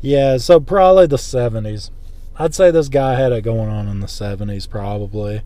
Yeah, 0.00 0.36
so 0.36 0.60
probably 0.60 1.06
the 1.06 1.16
70s. 1.16 1.90
I'd 2.38 2.54
say 2.54 2.70
this 2.70 2.88
guy 2.88 3.14
had 3.14 3.32
it 3.32 3.42
going 3.42 3.70
on 3.70 3.88
in 3.88 4.00
the 4.00 4.06
70s 4.06 4.68
probably 4.68 5.42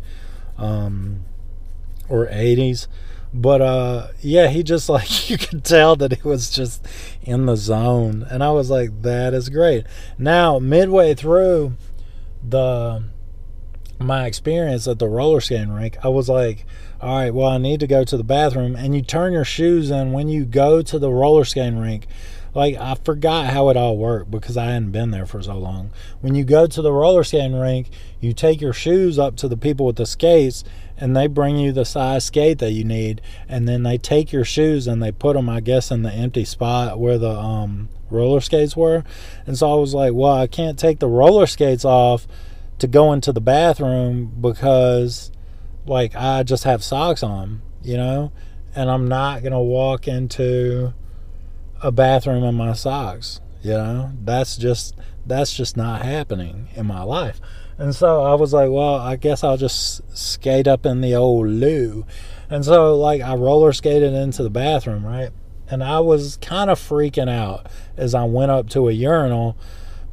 um, 0.58 1.24
or 2.08 2.26
80s 2.26 2.86
but 3.32 3.60
uh 3.60 4.08
yeah 4.20 4.48
he 4.48 4.62
just 4.62 4.88
like 4.88 5.30
you 5.30 5.38
could 5.38 5.64
tell 5.64 5.96
that 5.96 6.12
he 6.12 6.28
was 6.28 6.50
just 6.50 6.86
in 7.22 7.46
the 7.46 7.56
zone. 7.56 8.26
And 8.28 8.42
i 8.42 8.50
was 8.50 8.70
like 8.70 9.02
that 9.02 9.34
is 9.34 9.48
great. 9.48 9.86
Now 10.18 10.58
midway 10.58 11.14
through 11.14 11.76
the 12.46 13.04
my 13.98 14.24
experience 14.24 14.88
at 14.88 14.98
the 14.98 15.06
roller 15.06 15.42
skating 15.42 15.70
rink 15.70 15.98
i 16.02 16.08
was 16.08 16.26
like 16.26 16.64
all 17.02 17.18
right 17.18 17.34
well 17.34 17.50
i 17.50 17.58
need 17.58 17.78
to 17.80 17.86
go 17.86 18.04
to 18.04 18.16
the 18.16 18.24
bathroom. 18.24 18.74
And 18.74 18.94
you 18.94 19.02
turn 19.02 19.32
your 19.32 19.44
shoes 19.44 19.90
in 19.90 20.12
when 20.12 20.28
you 20.28 20.44
go 20.44 20.82
to 20.82 20.98
the 20.98 21.10
roller 21.10 21.44
skating 21.44 21.78
rink 21.78 22.06
like 22.54 22.76
I 22.76 22.94
forgot 22.94 23.46
how 23.46 23.68
it 23.68 23.76
all 23.76 23.96
worked 23.96 24.30
because 24.30 24.56
I 24.56 24.66
hadn't 24.66 24.92
been 24.92 25.10
there 25.10 25.26
for 25.26 25.42
so 25.42 25.56
long. 25.56 25.90
When 26.20 26.34
you 26.34 26.44
go 26.44 26.66
to 26.66 26.82
the 26.82 26.92
roller 26.92 27.24
skating 27.24 27.58
rink, 27.58 27.90
you 28.20 28.32
take 28.32 28.60
your 28.60 28.72
shoes 28.72 29.18
up 29.18 29.36
to 29.36 29.48
the 29.48 29.56
people 29.56 29.86
with 29.86 29.96
the 29.96 30.06
skates 30.06 30.64
and 30.96 31.16
they 31.16 31.26
bring 31.26 31.56
you 31.56 31.72
the 31.72 31.84
size 31.84 32.24
skate 32.24 32.58
that 32.58 32.72
you 32.72 32.84
need 32.84 33.20
and 33.48 33.66
then 33.68 33.82
they 33.82 33.96
take 33.96 34.32
your 34.32 34.44
shoes 34.44 34.86
and 34.86 35.02
they 35.02 35.12
put 35.12 35.34
them 35.34 35.48
I 35.48 35.60
guess 35.60 35.90
in 35.90 36.02
the 36.02 36.12
empty 36.12 36.44
spot 36.44 36.98
where 36.98 37.18
the 37.18 37.30
um, 37.30 37.88
roller 38.10 38.40
skates 38.40 38.76
were. 38.76 39.04
And 39.46 39.56
so 39.56 39.70
I 39.70 39.76
was 39.76 39.94
like, 39.94 40.12
"Well, 40.12 40.32
I 40.34 40.46
can't 40.46 40.78
take 40.78 40.98
the 40.98 41.08
roller 41.08 41.46
skates 41.46 41.84
off 41.84 42.26
to 42.78 42.86
go 42.86 43.12
into 43.12 43.32
the 43.32 43.40
bathroom 43.40 44.32
because 44.40 45.30
like 45.86 46.14
I 46.14 46.42
just 46.42 46.64
have 46.64 46.84
socks 46.84 47.22
on." 47.22 47.62
you 47.82 47.96
know, 47.96 48.32
and 48.74 48.90
I'm 48.90 49.08
not 49.08 49.42
going 49.42 49.52
to 49.52 49.60
walk 49.60 50.06
into 50.06 50.92
a 51.82 51.90
bathroom 51.90 52.44
in 52.44 52.54
my 52.54 52.72
socks, 52.72 53.40
you 53.62 53.72
know. 53.72 54.12
That's 54.22 54.56
just 54.56 54.96
that's 55.26 55.54
just 55.54 55.76
not 55.76 56.02
happening 56.02 56.68
in 56.74 56.86
my 56.86 57.02
life. 57.02 57.40
And 57.78 57.94
so 57.94 58.22
I 58.22 58.34
was 58.34 58.52
like, 58.52 58.70
well, 58.70 58.96
I 58.96 59.16
guess 59.16 59.42
I'll 59.42 59.56
just 59.56 60.02
skate 60.16 60.68
up 60.68 60.84
in 60.84 61.00
the 61.00 61.14
old 61.14 61.48
loo. 61.48 62.04
And 62.50 62.64
so 62.64 62.96
like 62.96 63.22
I 63.22 63.34
roller 63.34 63.72
skated 63.72 64.12
into 64.12 64.42
the 64.42 64.50
bathroom, 64.50 65.06
right? 65.06 65.30
And 65.70 65.84
I 65.84 66.00
was 66.00 66.36
kind 66.38 66.68
of 66.68 66.78
freaking 66.78 67.30
out 67.30 67.66
as 67.96 68.14
I 68.14 68.24
went 68.24 68.50
up 68.50 68.68
to 68.70 68.88
a 68.88 68.92
urinal 68.92 69.56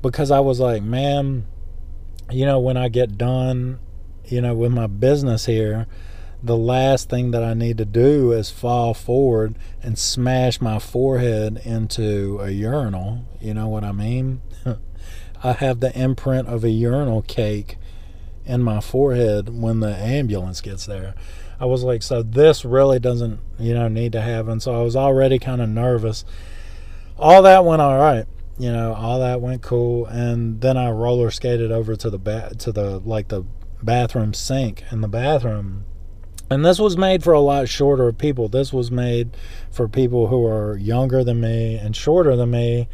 because 0.01 0.29
I 0.31 0.39
was 0.39 0.59
like, 0.59 0.83
man, 0.83 1.45
you 2.29 2.45
know, 2.45 2.59
when 2.59 2.77
I 2.77 2.89
get 2.89 3.17
done, 3.17 3.79
you 4.25 4.39
know, 4.39 4.53
with 4.53 4.71
my 4.71 4.87
business 4.87 5.45
here, 5.45 5.87
the 6.41 6.57
last 6.57 7.09
thing 7.09 7.31
that 7.31 7.43
I 7.43 7.53
need 7.53 7.77
to 7.79 7.85
do 7.85 8.31
is 8.31 8.49
fall 8.49 8.93
forward 8.93 9.55
and 9.81 9.97
smash 9.97 10.61
my 10.61 10.79
forehead 10.79 11.61
into 11.63 12.39
a 12.39 12.49
urinal. 12.49 13.25
You 13.41 13.53
know 13.53 13.67
what 13.67 13.83
I 13.83 13.91
mean? 13.91 14.41
I 15.43 15.53
have 15.53 15.79
the 15.79 15.97
imprint 15.99 16.47
of 16.47 16.63
a 16.63 16.69
urinal 16.69 17.21
cake 17.23 17.77
in 18.45 18.63
my 18.63 18.79
forehead 18.79 19.49
when 19.49 19.79
the 19.79 19.95
ambulance 19.95 20.61
gets 20.61 20.85
there. 20.85 21.15
I 21.59 21.65
was 21.65 21.83
like, 21.83 22.03
so 22.03 22.21
this 22.21 22.63
really 22.63 22.99
doesn't, 22.99 23.39
you 23.57 23.73
know, 23.73 23.87
need 23.87 24.11
to 24.11 24.21
happen. 24.21 24.59
So 24.59 24.79
I 24.79 24.83
was 24.83 24.95
already 24.95 25.39
kind 25.39 25.61
of 25.61 25.69
nervous. 25.69 26.23
All 27.17 27.41
that 27.41 27.65
went 27.65 27.81
all 27.81 27.97
right 27.97 28.25
you 28.59 28.71
know, 28.71 28.93
all 28.93 29.19
that 29.19 29.39
went 29.39 29.61
cool, 29.61 30.05
and 30.07 30.61
then 30.61 30.77
I 30.77 30.89
roller 30.89 31.29
skated 31.29 31.71
over 31.71 31.95
to 31.95 32.09
the 32.09 32.17
ba- 32.17 32.53
to 32.57 32.71
the 32.71 32.99
like 32.99 33.27
the 33.27 33.45
bathroom 33.83 34.33
sink 34.33 34.83
in 34.91 35.01
the 35.01 35.07
bathroom. 35.07 35.85
And 36.49 36.65
this 36.65 36.79
was 36.79 36.97
made 36.97 37.23
for 37.23 37.33
a 37.33 37.39
lot 37.39 37.67
shorter 37.67 38.11
people. 38.13 38.47
This 38.47 38.71
was 38.71 38.89
made 38.89 39.35
for 39.69 39.87
people 39.87 40.27
who 40.27 40.45
are 40.45 40.77
younger 40.77 41.23
than 41.23 41.41
me 41.41 41.75
and 41.75 41.95
shorter 41.95 42.35
than 42.35 42.51
me, 42.51 42.87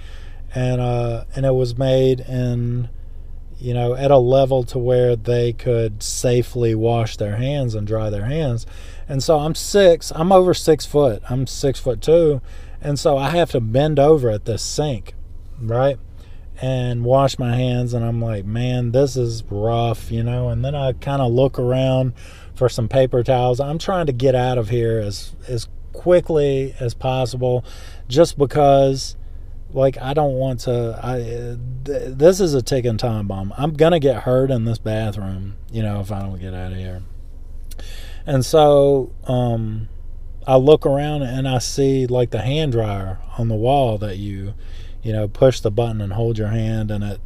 and 0.55 0.81
uh, 0.81 1.25
and 1.35 1.45
it 1.45 1.53
was 1.53 1.77
made 1.77 2.21
in, 2.21 2.89
you 3.59 3.73
know, 3.73 3.93
at 3.93 4.09
a 4.09 4.17
level 4.17 4.63
to 4.63 4.79
where 4.79 5.15
they 5.15 5.53
could 5.53 6.01
safely 6.01 6.73
wash 6.73 7.17
their 7.17 7.35
hands 7.35 7.75
and 7.75 7.85
dry 7.85 8.09
their 8.09 8.25
hands. 8.25 8.65
And 9.07 9.21
so 9.21 9.39
I'm 9.39 9.53
six. 9.53 10.11
I'm 10.15 10.31
over 10.31 10.53
six 10.53 10.85
foot. 10.85 11.21
I'm 11.29 11.45
six 11.45 11.79
foot 11.79 12.01
two, 12.01 12.41
and 12.81 12.97
so 12.97 13.17
I 13.17 13.29
have 13.29 13.51
to 13.51 13.61
bend 13.61 13.99
over 13.99 14.31
at 14.31 14.45
this 14.45 14.63
sink 14.63 15.13
right? 15.61 15.97
And 16.61 17.03
wash 17.03 17.39
my 17.39 17.55
hands, 17.55 17.93
and 17.93 18.05
I'm 18.05 18.21
like, 18.21 18.45
man, 18.45 18.91
this 18.91 19.17
is 19.17 19.43
rough, 19.49 20.11
you 20.11 20.23
know. 20.23 20.49
And 20.49 20.63
then 20.63 20.75
I 20.75 20.93
kind 20.93 21.21
of 21.21 21.31
look 21.31 21.57
around 21.57 22.13
for 22.55 22.69
some 22.69 22.87
paper 22.87 23.23
towels. 23.23 23.59
I'm 23.59 23.77
trying 23.77 24.05
to 24.07 24.11
get 24.11 24.35
out 24.35 24.57
of 24.57 24.69
here 24.69 24.99
as 24.99 25.35
as 25.47 25.67
quickly 25.91 26.75
as 26.79 26.93
possible, 26.93 27.63
just 28.07 28.37
because, 28.37 29.15
like, 29.71 29.97
I 29.99 30.13
don't 30.13 30.33
want 30.33 30.61
to. 30.61 30.99
I 31.01 31.57
th- 31.85 32.17
this 32.17 32.39
is 32.39 32.53
a 32.53 32.61
ticking 32.61 32.97
time 32.97 33.27
bomb. 33.27 33.53
I'm 33.57 33.73
gonna 33.73 33.99
get 33.99 34.23
hurt 34.23 34.51
in 34.51 34.65
this 34.65 34.79
bathroom, 34.79 35.55
you 35.71 35.83
know, 35.83 35.99
if 35.99 36.11
I 36.11 36.21
don't 36.21 36.39
get 36.39 36.53
out 36.53 36.71
of 36.71 36.77
here. 36.77 37.03
And 38.25 38.45
so, 38.45 39.11
um, 39.25 39.89
I 40.47 40.55
look 40.55 40.85
around 40.85 41.23
and 41.23 41.47
I 41.47 41.59
see 41.59 42.07
like 42.07 42.31
the 42.31 42.41
hand 42.41 42.71
dryer 42.71 43.19
on 43.37 43.47
the 43.47 43.55
wall 43.55 43.97
that 43.97 44.17
you 44.17 44.53
you 45.03 45.11
know, 45.11 45.27
push 45.27 45.59
the 45.59 45.69
button 45.69 46.01
and 46.01 46.13
hold 46.13 46.37
your 46.37 46.47
hand 46.47 46.89
and 46.89 47.03
it, 47.03 47.21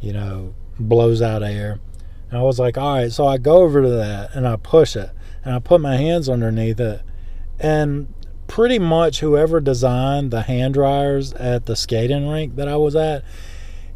you 0.00 0.12
know, 0.12 0.54
blows 0.78 1.20
out 1.20 1.42
air. 1.42 1.80
And 2.30 2.38
I 2.38 2.42
was 2.42 2.58
like, 2.58 2.76
all 2.76 2.96
right, 2.96 3.12
so 3.12 3.26
I 3.26 3.38
go 3.38 3.58
over 3.58 3.82
to 3.82 3.88
that 3.88 4.34
and 4.34 4.46
I 4.46 4.56
push 4.56 4.96
it 4.96 5.10
and 5.44 5.54
I 5.54 5.58
put 5.58 5.80
my 5.80 5.96
hands 5.96 6.28
underneath 6.28 6.80
it. 6.80 7.02
And 7.58 8.12
pretty 8.48 8.78
much 8.78 9.20
whoever 9.20 9.60
designed 9.60 10.30
the 10.30 10.42
hand 10.42 10.74
dryers 10.74 11.32
at 11.34 11.66
the 11.66 11.76
skating 11.76 12.28
rink 12.28 12.56
that 12.56 12.68
I 12.68 12.76
was 12.76 12.96
at, 12.96 13.24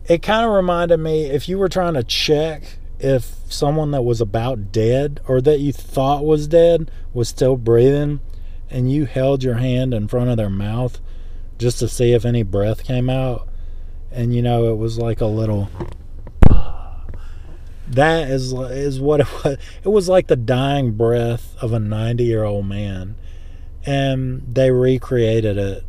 it 0.07 0.23
kind 0.23 0.45
of 0.45 0.53
reminded 0.53 0.99
me 0.99 1.25
if 1.25 1.49
you 1.49 1.59
were 1.59 1.69
trying 1.69 1.95
to 1.95 2.03
check 2.03 2.79
if 2.99 3.35
someone 3.49 3.91
that 3.93 4.03
was 4.03 4.21
about 4.21 4.73
dead 4.73 5.21
or 5.27 5.41
that 5.41 5.61
you 5.61 5.73
thought 5.73 6.25
was 6.25 6.47
dead 6.47 6.91
was 7.13 7.29
still 7.29 7.57
breathing 7.57 8.21
and 8.69 8.93
you 8.93 9.07
held 9.07 9.43
your 9.43 9.55
hand 9.55 9.93
in 9.93 10.07
front 10.07 10.31
of 10.31 10.37
their 10.37 10.51
mouth 10.51 11.01
just 11.59 11.79
to 11.79 11.89
see 11.89 12.13
if 12.13 12.25
any 12.25 12.43
breath 12.43 12.85
came 12.85 13.11
out. 13.11 13.49
And 14.13 14.35
you 14.35 14.43
know, 14.43 14.73
it 14.73 14.77
was 14.77 14.99
like 14.99 15.21
a 15.21 15.27
little. 15.27 15.71
That 17.91 18.31
is 18.31 18.53
is 18.53 19.01
what 19.01 19.21
it 19.21 19.45
was. 19.45 19.59
It 19.83 19.89
was 19.89 20.09
like 20.09 20.29
the 20.29 20.37
dying 20.37 20.93
breath 20.93 21.57
of 21.61 21.73
a 21.73 21.81
90 21.81 22.23
year 22.25 22.45
old 22.45 22.67
man, 22.67 23.17
and 23.85 24.43
they 24.49 24.71
recreated 24.71 25.59
it 25.59 25.85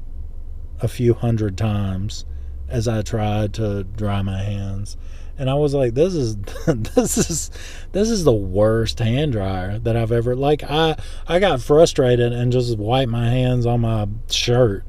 a 0.81 0.87
few 0.87 1.13
hundred 1.13 1.57
times 1.57 2.25
as 2.67 2.87
I 2.87 3.03
tried 3.03 3.53
to 3.55 3.83
dry 3.83 4.23
my 4.23 4.41
hands. 4.41 4.97
And 5.37 5.49
I 5.49 5.53
was 5.55 5.73
like, 5.73 5.93
this 5.93 6.15
is 6.15 6.37
this 6.67 7.17
is 7.17 7.51
this 7.91 8.09
is 8.09 8.23
the 8.23 8.31
worst 8.31 8.97
hand 8.97 9.33
dryer 9.33 9.77
that 9.79 9.95
I've 9.95 10.11
ever 10.11 10.35
like 10.35 10.63
I 10.63 10.97
I 11.27 11.37
got 11.37 11.61
frustrated 11.61 12.33
and 12.33 12.51
just 12.51 12.77
wiped 12.79 13.11
my 13.11 13.29
hands 13.29 13.67
on 13.67 13.81
my 13.81 14.07
shirt 14.29 14.85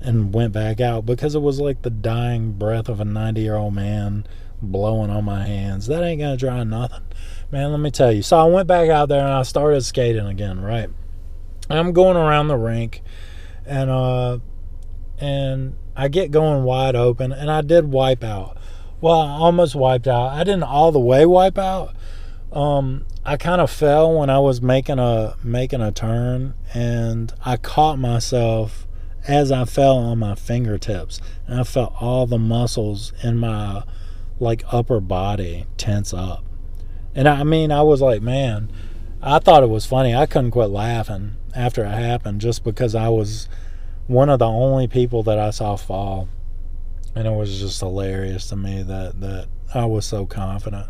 and 0.00 0.32
went 0.32 0.52
back 0.52 0.80
out 0.80 1.06
because 1.06 1.34
it 1.34 1.40
was 1.40 1.60
like 1.60 1.82
the 1.82 1.90
dying 1.90 2.52
breath 2.52 2.88
of 2.88 3.00
a 3.00 3.04
90 3.04 3.40
year 3.40 3.56
old 3.56 3.74
man 3.74 4.26
blowing 4.62 5.10
on 5.10 5.24
my 5.24 5.44
hands. 5.44 5.86
That 5.86 6.02
ain't 6.02 6.20
gonna 6.20 6.36
dry 6.36 6.64
nothing. 6.64 7.04
Man, 7.50 7.70
let 7.70 7.80
me 7.80 7.90
tell 7.90 8.12
you. 8.12 8.22
So 8.22 8.38
I 8.38 8.44
went 8.44 8.68
back 8.68 8.88
out 8.90 9.08
there 9.08 9.20
and 9.20 9.32
I 9.32 9.42
started 9.42 9.82
skating 9.82 10.26
again, 10.26 10.60
right? 10.60 10.90
I'm 11.70 11.92
going 11.92 12.16
around 12.16 12.48
the 12.48 12.56
rink 12.56 13.02
and 13.66 13.90
uh 13.90 14.38
and 15.18 15.76
I 15.96 16.08
get 16.08 16.30
going 16.30 16.62
wide 16.64 16.94
open 16.96 17.32
and 17.32 17.50
I 17.50 17.60
did 17.62 17.86
wipe 17.86 18.24
out. 18.24 18.56
Well, 19.00 19.20
I 19.20 19.30
almost 19.30 19.74
wiped 19.74 20.08
out. 20.08 20.32
I 20.32 20.44
didn't 20.44 20.64
all 20.64 20.92
the 20.92 21.00
way 21.00 21.26
wipe 21.26 21.58
out. 21.58 21.94
Um 22.52 23.06
I 23.24 23.36
kind 23.36 23.60
of 23.60 23.70
fell 23.70 24.14
when 24.18 24.30
I 24.30 24.38
was 24.38 24.62
making 24.62 24.98
a 24.98 25.36
making 25.42 25.80
a 25.80 25.92
turn 25.92 26.54
and 26.72 27.32
I 27.44 27.56
caught 27.56 27.98
myself 27.98 28.87
as 29.28 29.52
I 29.52 29.66
fell 29.66 29.98
on 29.98 30.18
my 30.18 30.34
fingertips 30.34 31.20
and 31.46 31.60
I 31.60 31.62
felt 31.62 31.94
all 32.00 32.26
the 32.26 32.38
muscles 32.38 33.12
in 33.22 33.36
my 33.36 33.84
like 34.40 34.64
upper 34.72 35.00
body 35.00 35.66
tense 35.76 36.14
up. 36.14 36.44
And 37.14 37.28
I 37.28 37.44
mean, 37.44 37.70
I 37.70 37.82
was 37.82 38.00
like, 38.00 38.22
man, 38.22 38.72
I 39.20 39.38
thought 39.38 39.62
it 39.62 39.68
was 39.68 39.84
funny. 39.84 40.14
I 40.14 40.26
couldn't 40.26 40.52
quit 40.52 40.70
laughing 40.70 41.32
after 41.54 41.84
it 41.84 41.90
happened 41.90 42.40
just 42.40 42.64
because 42.64 42.94
I 42.94 43.08
was 43.10 43.48
one 44.06 44.30
of 44.30 44.38
the 44.38 44.46
only 44.46 44.88
people 44.88 45.22
that 45.24 45.38
I 45.38 45.50
saw 45.50 45.76
fall. 45.76 46.28
And 47.14 47.26
it 47.26 47.32
was 47.32 47.60
just 47.60 47.80
hilarious 47.80 48.48
to 48.48 48.56
me 48.56 48.82
that, 48.82 49.20
that 49.20 49.48
I 49.74 49.84
was 49.84 50.06
so 50.06 50.24
confident. 50.24 50.86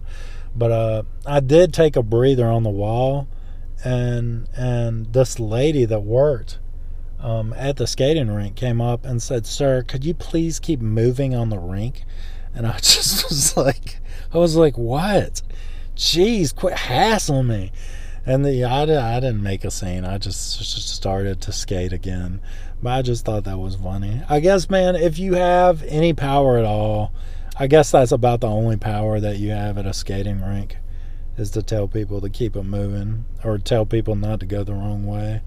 But 0.54 0.70
uh, 0.70 1.02
I 1.26 1.40
did 1.40 1.72
take 1.74 1.96
a 1.96 2.02
breather 2.02 2.46
on 2.46 2.62
the 2.62 2.70
wall 2.70 3.28
and 3.84 4.48
and 4.56 5.12
this 5.12 5.38
lady 5.38 5.84
that 5.84 6.00
worked 6.00 6.58
um, 7.20 7.52
at 7.54 7.76
the 7.76 7.86
skating 7.86 8.30
rink 8.30 8.56
came 8.56 8.80
up 8.80 9.04
and 9.04 9.22
said, 9.22 9.46
Sir, 9.46 9.82
could 9.82 10.04
you 10.04 10.14
please 10.14 10.60
keep 10.60 10.80
moving 10.80 11.34
on 11.34 11.50
the 11.50 11.58
rink? 11.58 12.04
And 12.54 12.66
I 12.66 12.76
just 12.78 13.28
was 13.28 13.56
like, 13.56 14.00
I 14.32 14.38
was 14.38 14.56
like, 14.56 14.76
what? 14.76 15.42
Jeez, 15.96 16.54
quit 16.54 16.74
hassling 16.74 17.48
me. 17.48 17.72
And 18.24 18.44
the 18.44 18.64
I, 18.64 18.82
I 18.82 19.20
didn't 19.20 19.42
make 19.42 19.64
a 19.64 19.70
scene. 19.70 20.04
I 20.04 20.18
just, 20.18 20.58
just 20.58 20.88
started 20.88 21.40
to 21.42 21.52
skate 21.52 21.92
again. 21.92 22.40
But 22.82 22.90
I 22.90 23.02
just 23.02 23.24
thought 23.24 23.44
that 23.44 23.58
was 23.58 23.76
funny. 23.76 24.22
I 24.28 24.40
guess, 24.40 24.70
man, 24.70 24.94
if 24.96 25.18
you 25.18 25.34
have 25.34 25.82
any 25.84 26.12
power 26.12 26.58
at 26.58 26.64
all, 26.64 27.12
I 27.58 27.66
guess 27.66 27.90
that's 27.90 28.12
about 28.12 28.40
the 28.40 28.48
only 28.48 28.76
power 28.76 29.18
that 29.18 29.38
you 29.38 29.50
have 29.50 29.78
at 29.78 29.86
a 29.86 29.92
skating 29.92 30.40
rink 30.40 30.76
is 31.36 31.50
to 31.52 31.62
tell 31.62 31.88
people 31.88 32.20
to 32.20 32.28
keep 32.28 32.54
it 32.54 32.64
moving 32.64 33.24
or 33.42 33.58
tell 33.58 33.86
people 33.86 34.14
not 34.14 34.40
to 34.40 34.46
go 34.46 34.62
the 34.62 34.74
wrong 34.74 35.06
way. 35.06 35.40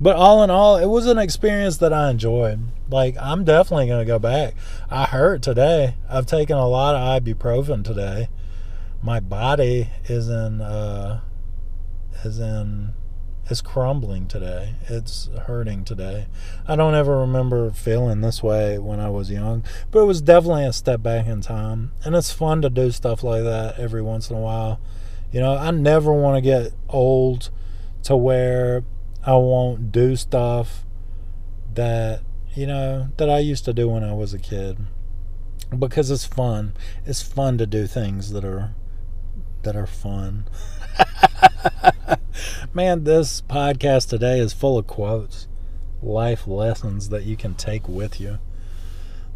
But 0.00 0.16
all 0.16 0.42
in 0.44 0.50
all, 0.50 0.76
it 0.76 0.86
was 0.86 1.06
an 1.06 1.18
experience 1.18 1.78
that 1.78 1.92
I 1.92 2.10
enjoyed. 2.10 2.60
Like, 2.88 3.16
I'm 3.20 3.44
definitely 3.44 3.88
going 3.88 4.00
to 4.00 4.06
go 4.06 4.18
back. 4.18 4.54
I 4.90 5.04
hurt 5.04 5.42
today. 5.42 5.94
I've 6.08 6.26
taken 6.26 6.56
a 6.56 6.68
lot 6.68 6.94
of 6.94 7.22
ibuprofen 7.22 7.84
today. 7.84 8.28
My 9.02 9.18
body 9.18 9.90
is 10.04 10.28
in, 10.28 10.60
uh, 10.60 11.20
is 12.24 12.38
in, 12.38 12.92
is 13.50 13.60
crumbling 13.60 14.26
today. 14.26 14.74
It's 14.88 15.30
hurting 15.46 15.84
today. 15.84 16.26
I 16.66 16.76
don't 16.76 16.94
ever 16.94 17.18
remember 17.18 17.70
feeling 17.70 18.20
this 18.20 18.40
way 18.40 18.78
when 18.78 19.00
I 19.00 19.10
was 19.10 19.30
young, 19.30 19.64
but 19.90 20.00
it 20.00 20.06
was 20.06 20.22
definitely 20.22 20.64
a 20.64 20.72
step 20.72 21.02
back 21.02 21.26
in 21.26 21.40
time. 21.40 21.90
And 22.04 22.14
it's 22.14 22.32
fun 22.32 22.62
to 22.62 22.70
do 22.70 22.92
stuff 22.92 23.24
like 23.24 23.42
that 23.42 23.78
every 23.78 24.02
once 24.02 24.30
in 24.30 24.36
a 24.36 24.40
while. 24.40 24.80
You 25.32 25.40
know, 25.40 25.56
I 25.56 25.72
never 25.72 26.12
want 26.12 26.36
to 26.36 26.40
get 26.40 26.72
old 26.88 27.50
to 28.04 28.16
where 28.16 28.84
I 29.28 29.34
won't 29.34 29.92
do 29.92 30.16
stuff 30.16 30.86
that 31.74 32.22
you 32.54 32.66
know 32.66 33.08
that 33.18 33.28
I 33.28 33.40
used 33.40 33.66
to 33.66 33.74
do 33.74 33.86
when 33.86 34.02
I 34.02 34.14
was 34.14 34.32
a 34.32 34.38
kid 34.38 34.78
because 35.78 36.10
it's 36.10 36.24
fun. 36.24 36.72
It's 37.04 37.20
fun 37.20 37.58
to 37.58 37.66
do 37.66 37.86
things 37.86 38.32
that 38.32 38.42
are 38.42 38.74
that 39.64 39.76
are 39.76 39.86
fun. 39.86 40.46
man, 42.72 43.04
this 43.04 43.42
podcast 43.42 44.08
today 44.08 44.40
is 44.40 44.54
full 44.54 44.78
of 44.78 44.86
quotes, 44.86 45.46
life 46.02 46.46
lessons 46.46 47.10
that 47.10 47.24
you 47.24 47.36
can 47.36 47.54
take 47.54 47.86
with 47.86 48.18
you, 48.18 48.38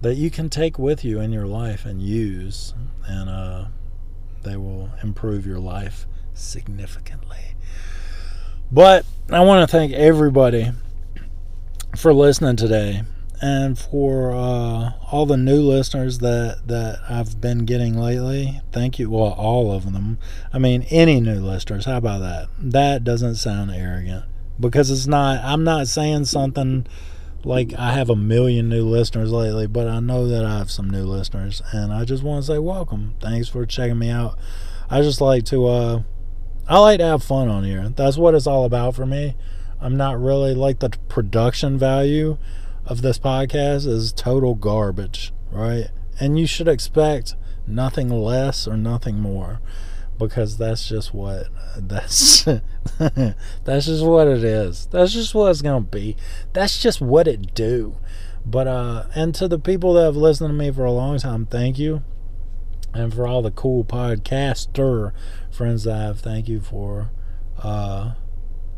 that 0.00 0.14
you 0.14 0.30
can 0.30 0.48
take 0.48 0.78
with 0.78 1.04
you 1.04 1.20
in 1.20 1.32
your 1.32 1.46
life 1.46 1.84
and 1.84 2.00
use, 2.00 2.72
and 3.06 3.28
uh, 3.28 3.66
they 4.42 4.56
will 4.56 4.88
improve 5.02 5.44
your 5.44 5.60
life 5.60 6.06
significantly. 6.32 7.56
But 8.72 9.04
I 9.30 9.40
want 9.40 9.68
to 9.68 9.70
thank 9.70 9.92
everybody 9.92 10.72
for 11.94 12.14
listening 12.14 12.56
today 12.56 13.02
and 13.42 13.78
for 13.78 14.30
uh, 14.32 14.92
all 15.10 15.26
the 15.26 15.36
new 15.36 15.60
listeners 15.60 16.20
that 16.20 16.68
that 16.68 17.00
I've 17.06 17.38
been 17.38 17.66
getting 17.66 17.98
lately. 17.98 18.62
Thank 18.72 18.98
you. 18.98 19.10
Well, 19.10 19.32
all 19.32 19.72
of 19.72 19.92
them. 19.92 20.16
I 20.54 20.58
mean, 20.58 20.86
any 20.88 21.20
new 21.20 21.40
listeners. 21.40 21.84
How 21.84 21.98
about 21.98 22.20
that? 22.20 22.48
That 22.58 23.04
doesn't 23.04 23.34
sound 23.34 23.72
arrogant 23.72 24.24
because 24.58 24.90
it's 24.90 25.06
not. 25.06 25.44
I'm 25.44 25.64
not 25.64 25.86
saying 25.86 26.24
something 26.24 26.86
like 27.44 27.74
I 27.74 27.92
have 27.92 28.08
a 28.08 28.16
million 28.16 28.70
new 28.70 28.88
listeners 28.88 29.32
lately, 29.32 29.66
but 29.66 29.86
I 29.86 30.00
know 30.00 30.26
that 30.28 30.46
I 30.46 30.56
have 30.56 30.70
some 30.70 30.88
new 30.88 31.04
listeners, 31.04 31.60
and 31.72 31.92
I 31.92 32.06
just 32.06 32.22
want 32.22 32.42
to 32.46 32.52
say 32.52 32.58
welcome. 32.58 33.16
Thanks 33.20 33.50
for 33.50 33.66
checking 33.66 33.98
me 33.98 34.08
out. 34.08 34.38
I 34.88 35.02
just 35.02 35.20
like 35.20 35.44
to. 35.46 35.66
Uh, 35.66 36.02
I 36.68 36.78
like 36.78 36.98
to 36.98 37.06
have 37.06 37.24
fun 37.24 37.48
on 37.48 37.64
here. 37.64 37.88
That's 37.88 38.16
what 38.16 38.34
it's 38.34 38.46
all 38.46 38.64
about 38.64 38.94
for 38.94 39.06
me. 39.06 39.34
I'm 39.80 39.96
not 39.96 40.20
really 40.20 40.54
like 40.54 40.78
the 40.78 40.90
production 41.08 41.76
value 41.76 42.38
of 42.86 43.02
this 43.02 43.18
podcast 43.18 43.86
is 43.86 44.12
total 44.12 44.54
garbage, 44.54 45.32
right? 45.50 45.88
And 46.20 46.38
you 46.38 46.46
should 46.46 46.68
expect 46.68 47.34
nothing 47.66 48.08
less 48.08 48.68
or 48.68 48.76
nothing 48.76 49.18
more 49.18 49.60
because 50.18 50.56
that's 50.56 50.88
just 50.88 51.12
what 51.12 51.48
that's 51.76 52.44
that's 52.44 53.86
just 53.86 54.04
what 54.04 54.28
it 54.28 54.44
is. 54.44 54.86
That's 54.86 55.12
just 55.12 55.34
what 55.34 55.50
it's 55.50 55.62
going 55.62 55.84
to 55.84 55.90
be. 55.90 56.16
That's 56.52 56.80
just 56.80 57.00
what 57.00 57.26
it 57.26 57.54
do. 57.54 57.96
But 58.44 58.66
uh 58.66 59.04
and 59.14 59.34
to 59.36 59.48
the 59.48 59.58
people 59.58 59.94
that 59.94 60.04
have 60.04 60.16
listened 60.16 60.50
to 60.50 60.54
me 60.54 60.70
for 60.70 60.84
a 60.84 60.92
long 60.92 61.18
time, 61.18 61.46
thank 61.46 61.78
you. 61.78 62.02
And 62.94 63.12
for 63.12 63.26
all 63.26 63.42
the 63.42 63.50
cool 63.50 63.84
podcaster 63.84 65.12
friends 65.52 65.84
that 65.84 65.94
I 65.94 66.02
have, 66.02 66.20
thank 66.20 66.48
you 66.48 66.60
for 66.60 67.10
uh 67.58 68.12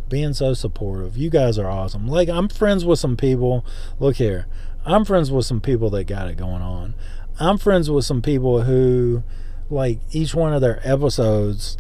being 0.09 0.35
so 0.35 0.53
supportive. 0.55 1.17
You 1.17 1.31
guys 1.31 1.59
are 1.59 1.69
awesome. 1.69 2.07
Like 2.07 2.29
I'm 2.29 2.49
friends 2.49 2.85
with 2.85 2.99
some 2.99 3.17
people. 3.17 3.65
Look 3.99 4.17
here. 4.17 4.47
I'm 4.85 5.05
friends 5.05 5.31
with 5.31 5.47
some 5.47 5.61
people 5.61 5.89
that 5.91 6.05
got 6.05 6.29
it 6.29 6.37
going 6.37 6.63
on. 6.63 6.95
I'm 7.41 7.59
friends 7.59 7.91
with 7.91 8.05
some 8.05 8.23
people 8.23 8.63
who 8.63 9.23
like 9.71 10.01
each 10.11 10.35
one 10.35 10.53
of 10.53 10.61
their 10.61 10.81
episodes 10.87 11.77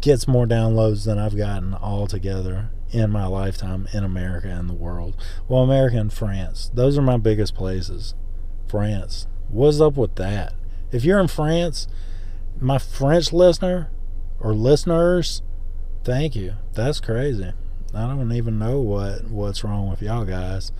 gets 0.00 0.28
more 0.28 0.46
downloads 0.46 1.04
than 1.04 1.18
I've 1.18 1.36
gotten 1.36 1.74
all 1.74 2.06
together 2.06 2.70
in 2.90 3.10
my 3.10 3.26
lifetime 3.26 3.88
in 3.92 4.04
America 4.04 4.48
and 4.48 4.68
the 4.68 4.74
world. 4.74 5.16
Well, 5.48 5.62
America 5.62 5.96
and 5.96 6.12
France. 6.12 6.70
Those 6.72 6.96
are 6.96 7.02
my 7.02 7.16
biggest 7.16 7.54
places. 7.54 8.14
France. 8.68 9.26
What's 9.48 9.80
up 9.80 9.96
with 9.96 10.14
that? 10.16 10.54
If 10.92 11.04
you're 11.04 11.20
in 11.20 11.28
France, 11.28 11.88
my 12.60 12.78
French 12.78 13.32
listener 13.32 13.90
or 14.40 14.54
listeners, 14.54 15.42
Thank 16.04 16.36
you. 16.36 16.52
That's 16.74 17.00
crazy. 17.00 17.52
I 17.94 18.06
don't 18.06 18.30
even 18.32 18.58
know 18.58 18.78
what 18.80 19.24
what's 19.24 19.64
wrong 19.64 19.88
with 19.88 20.02
y'all 20.02 20.26
guys. 20.26 20.70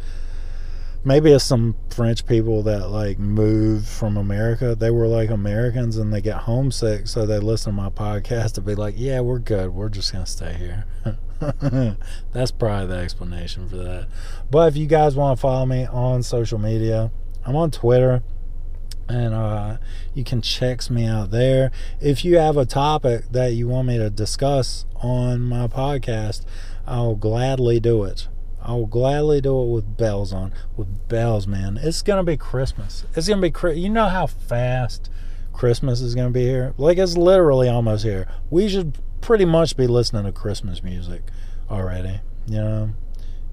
Maybe 1.03 1.33
it's 1.33 1.45
some 1.45 1.77
French 1.89 2.27
people 2.27 2.63
that 2.65 2.91
like 2.91 3.19
moved 3.19 3.89
from 3.89 4.19
America. 4.19 4.75
They 4.75 4.91
were 4.91 5.07
like 5.07 5.31
Americans 5.31 5.97
and 5.97 6.13
they 6.13 6.21
get 6.21 6.43
homesick, 6.43 7.09
so 7.09 7.25
they 7.25 7.39
listen 7.39 7.73
to 7.73 7.83
my 7.83 7.89
podcast 7.89 8.53
to 8.55 8.61
be 8.61 8.75
like, 8.75 8.95
"Yeah, 8.99 9.21
we're 9.21 9.39
good. 9.39 9.71
We're 9.71 9.89
just 9.89 10.13
gonna 10.13 10.27
stay 10.27 10.55
here." 10.55 10.85
That's 12.33 12.51
probably 12.51 12.87
the 12.87 12.97
explanation 12.97 13.67
for 13.69 13.77
that. 13.77 14.09
But 14.51 14.69
if 14.69 14.77
you 14.77 14.87
guys 14.87 15.17
want 15.17 15.39
to 15.39 15.41
follow 15.41 15.65
me 15.65 15.87
on 15.87 16.23
social 16.23 16.59
media, 16.59 17.11
I'm 17.47 17.57
on 17.57 17.71
Twitter 17.71 18.23
and 19.09 19.35
uh, 19.35 19.79
you 20.15 20.25
can 20.25 20.41
check 20.41 20.89
me 20.91 21.07
out 21.07 21.31
there. 21.31 21.71
If 22.01 22.25
you 22.25 22.39
have 22.39 22.57
a 22.57 22.67
topic 22.67 23.27
that 23.31 23.53
you 23.53 23.69
want 23.69 23.89
me 23.89 23.99
to 23.99 24.11
discuss 24.11 24.85
on 24.97 25.43
my 25.43 25.67
podcast, 25.67 26.45
I'll 26.87 27.15
gladly 27.15 27.81
do 27.81 28.05
it. 28.05 28.29
I'll 28.63 28.87
gladly 28.87 29.41
do 29.41 29.63
it 29.63 29.71
with 29.71 29.97
bells 29.97 30.33
on. 30.33 30.53
With 30.77 31.09
bells, 31.09 31.47
man. 31.47 31.79
It's 31.81 32.03
gonna 32.03 32.25
be 32.25 32.37
Christmas. 32.37 33.05
It's 33.15 33.29
gonna 33.29 33.49
be. 33.51 33.79
You 33.79 33.91
know 33.91 34.09
how 34.09 34.27
fast 34.27 35.11
Christmas 35.53 36.01
is 36.01 36.15
gonna 36.15 36.31
be 36.31 36.45
here. 36.45 36.73
Like 36.79 36.97
it's 36.97 37.17
literally 37.17 37.69
almost 37.69 38.05
here. 38.05 38.27
We 38.51 38.69
should 38.69 38.99
pretty 39.21 39.45
much 39.45 39.77
be 39.77 39.87
listening 39.87 40.25
to 40.25 40.33
Christmas 40.33 40.83
music 40.83 41.23
already. 41.71 42.21
You 42.47 42.59
know. 42.59 42.91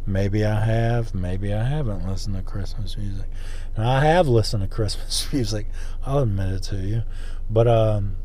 Maybe 0.06 0.46
I 0.46 0.66
have, 0.66 1.14
maybe 1.14 1.54
I 1.54 1.64
haven't 1.64 2.08
listened 2.08 2.36
to 2.36 2.42
Christmas 2.42 2.98
music. 2.98 3.28
And 3.76 3.86
I 3.86 4.04
have 4.04 4.28
listened 4.28 4.64
to 4.64 4.68
Christmas 4.68 5.28
music. 5.34 5.68
I'll 6.06 6.20
admit 6.20 6.54
it 6.54 6.64
to 6.64 6.78
you. 6.78 7.04
But 7.50 7.68
um 7.68 8.16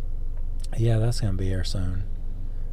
yeah, 0.77 0.99
that's 0.99 1.21
to 1.21 1.33
be 1.33 1.47
here 1.47 1.65
soon. 1.65 2.05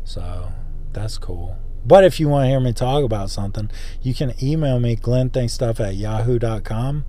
So, 0.04 0.52
that's 0.92 1.18
cool. 1.18 1.58
But 1.86 2.04
if 2.04 2.20
you 2.20 2.28
want 2.28 2.46
to 2.46 2.50
hear 2.50 2.60
me 2.60 2.74
talk 2.74 3.04
about 3.04 3.30
something, 3.30 3.70
you 4.02 4.14
can 4.14 4.34
email 4.42 4.80
me 4.80 4.96
glenthinkstuff 4.96 5.80
at 5.80 5.96
yahoo.com. 5.96 7.06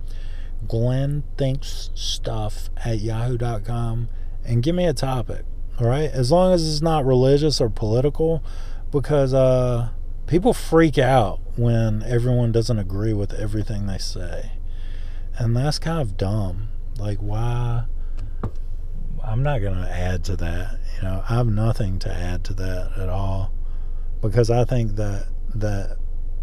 glenthinkstuff 0.67 2.69
at 2.83 2.99
yahoo.com 2.99 4.09
and 4.45 4.63
give 4.63 4.75
me 4.75 4.85
a 4.85 4.93
topic. 4.93 5.45
All 5.79 5.87
right? 5.87 6.09
As 6.09 6.31
long 6.31 6.53
as 6.53 6.67
it's 6.67 6.81
not 6.81 7.05
religious 7.05 7.59
or 7.59 7.69
political 7.69 8.43
because 8.91 9.33
uh 9.33 9.89
people 10.27 10.53
freak 10.53 10.97
out 10.97 11.39
when 11.55 12.03
everyone 12.03 12.51
doesn't 12.51 12.79
agree 12.79 13.13
with 13.13 13.33
everything 13.33 13.87
they 13.87 13.97
say. 13.97 14.51
And 15.37 15.55
that's 15.55 15.79
kind 15.79 16.01
of 16.01 16.17
dumb. 16.17 16.69
Like, 16.97 17.19
why? 17.19 17.85
I'm 19.23 19.43
not 19.43 19.59
going 19.59 19.81
to 19.81 19.89
add 19.89 20.23
to 20.25 20.35
that. 20.37 20.79
You 20.95 21.03
know, 21.03 21.23
I 21.27 21.35
have 21.35 21.47
nothing 21.47 21.99
to 21.99 22.13
add 22.13 22.43
to 22.45 22.53
that 22.53 22.91
at 22.97 23.09
all 23.09 23.51
because 24.21 24.49
I 24.49 24.65
think 24.65 24.95
that 24.95 25.27
that 25.55 25.97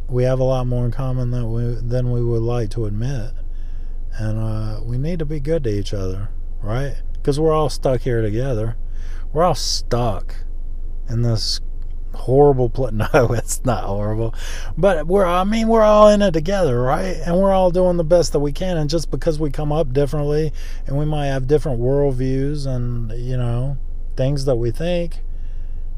we 0.08 0.24
have 0.24 0.40
a 0.40 0.44
lot 0.44 0.66
more 0.66 0.84
in 0.84 0.90
common 0.90 1.30
than 1.30 1.52
we 1.52 1.64
than 1.80 2.10
we 2.10 2.22
would 2.22 2.42
like 2.42 2.70
to 2.70 2.86
admit, 2.86 3.32
and 4.18 4.38
uh, 4.38 4.80
we 4.82 4.98
need 4.98 5.18
to 5.20 5.24
be 5.24 5.40
good 5.40 5.64
to 5.64 5.70
each 5.70 5.94
other, 5.94 6.28
right? 6.60 7.00
Because 7.14 7.38
we're 7.38 7.52
all 7.52 7.70
stuck 7.70 8.02
here 8.02 8.20
together. 8.20 8.76
We're 9.32 9.44
all 9.44 9.54
stuck 9.54 10.36
in 11.08 11.22
this 11.22 11.60
horrible 12.14 12.68
place. 12.68 12.92
No, 13.12 13.32
it's 13.32 13.64
not 13.64 13.84
horrible. 13.84 14.34
But 14.76 15.06
we're, 15.06 15.24
I 15.24 15.44
mean, 15.44 15.68
we're 15.68 15.82
all 15.82 16.08
in 16.08 16.22
it 16.22 16.32
together, 16.32 16.80
right? 16.80 17.16
And 17.24 17.36
we're 17.36 17.52
all 17.52 17.70
doing 17.70 17.96
the 17.96 18.04
best 18.04 18.32
that 18.32 18.40
we 18.40 18.52
can. 18.52 18.76
And 18.76 18.88
just 18.90 19.10
because 19.10 19.38
we 19.40 19.50
come 19.50 19.72
up 19.72 19.92
differently 19.92 20.52
and 20.86 20.98
we 20.98 21.04
might 21.04 21.26
have 21.26 21.46
different 21.46 21.80
worldviews 21.80 22.66
and, 22.66 23.10
you 23.12 23.36
know, 23.36 23.78
things 24.16 24.44
that 24.44 24.56
we 24.56 24.70
think, 24.70 25.20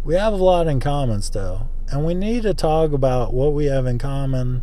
we 0.05 0.15
have 0.15 0.33
a 0.33 0.37
lot 0.37 0.67
in 0.67 0.81
common 0.81 1.23
still. 1.23 1.69
And 1.91 2.05
we 2.05 2.15
need 2.15 2.43
to 2.43 2.55
talk 2.55 2.93
about 2.93 3.35
what 3.35 3.53
we 3.53 3.67
have 3.67 3.87
in 3.87 3.99
common. 3.99 4.63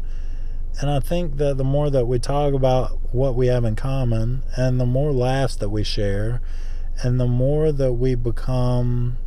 And 0.79 0.89
I 0.89 0.99
think 0.99 1.37
that 1.37 1.57
the 1.57 1.63
more 1.63 1.89
that 1.89 2.05
we 2.05 2.17
talk 2.17 2.53
about 2.53 3.13
what 3.13 3.35
we 3.35 3.47
have 3.47 3.65
in 3.65 3.75
common 3.75 4.43
and 4.55 4.79
the 4.79 4.85
more 4.85 5.11
laughs 5.11 5.55
that 5.57 5.69
we 5.69 5.83
share 5.83 6.41
and 7.03 7.19
the 7.19 7.27
more 7.27 7.71
that 7.71 7.93
we 7.93 8.15
become 8.15 9.17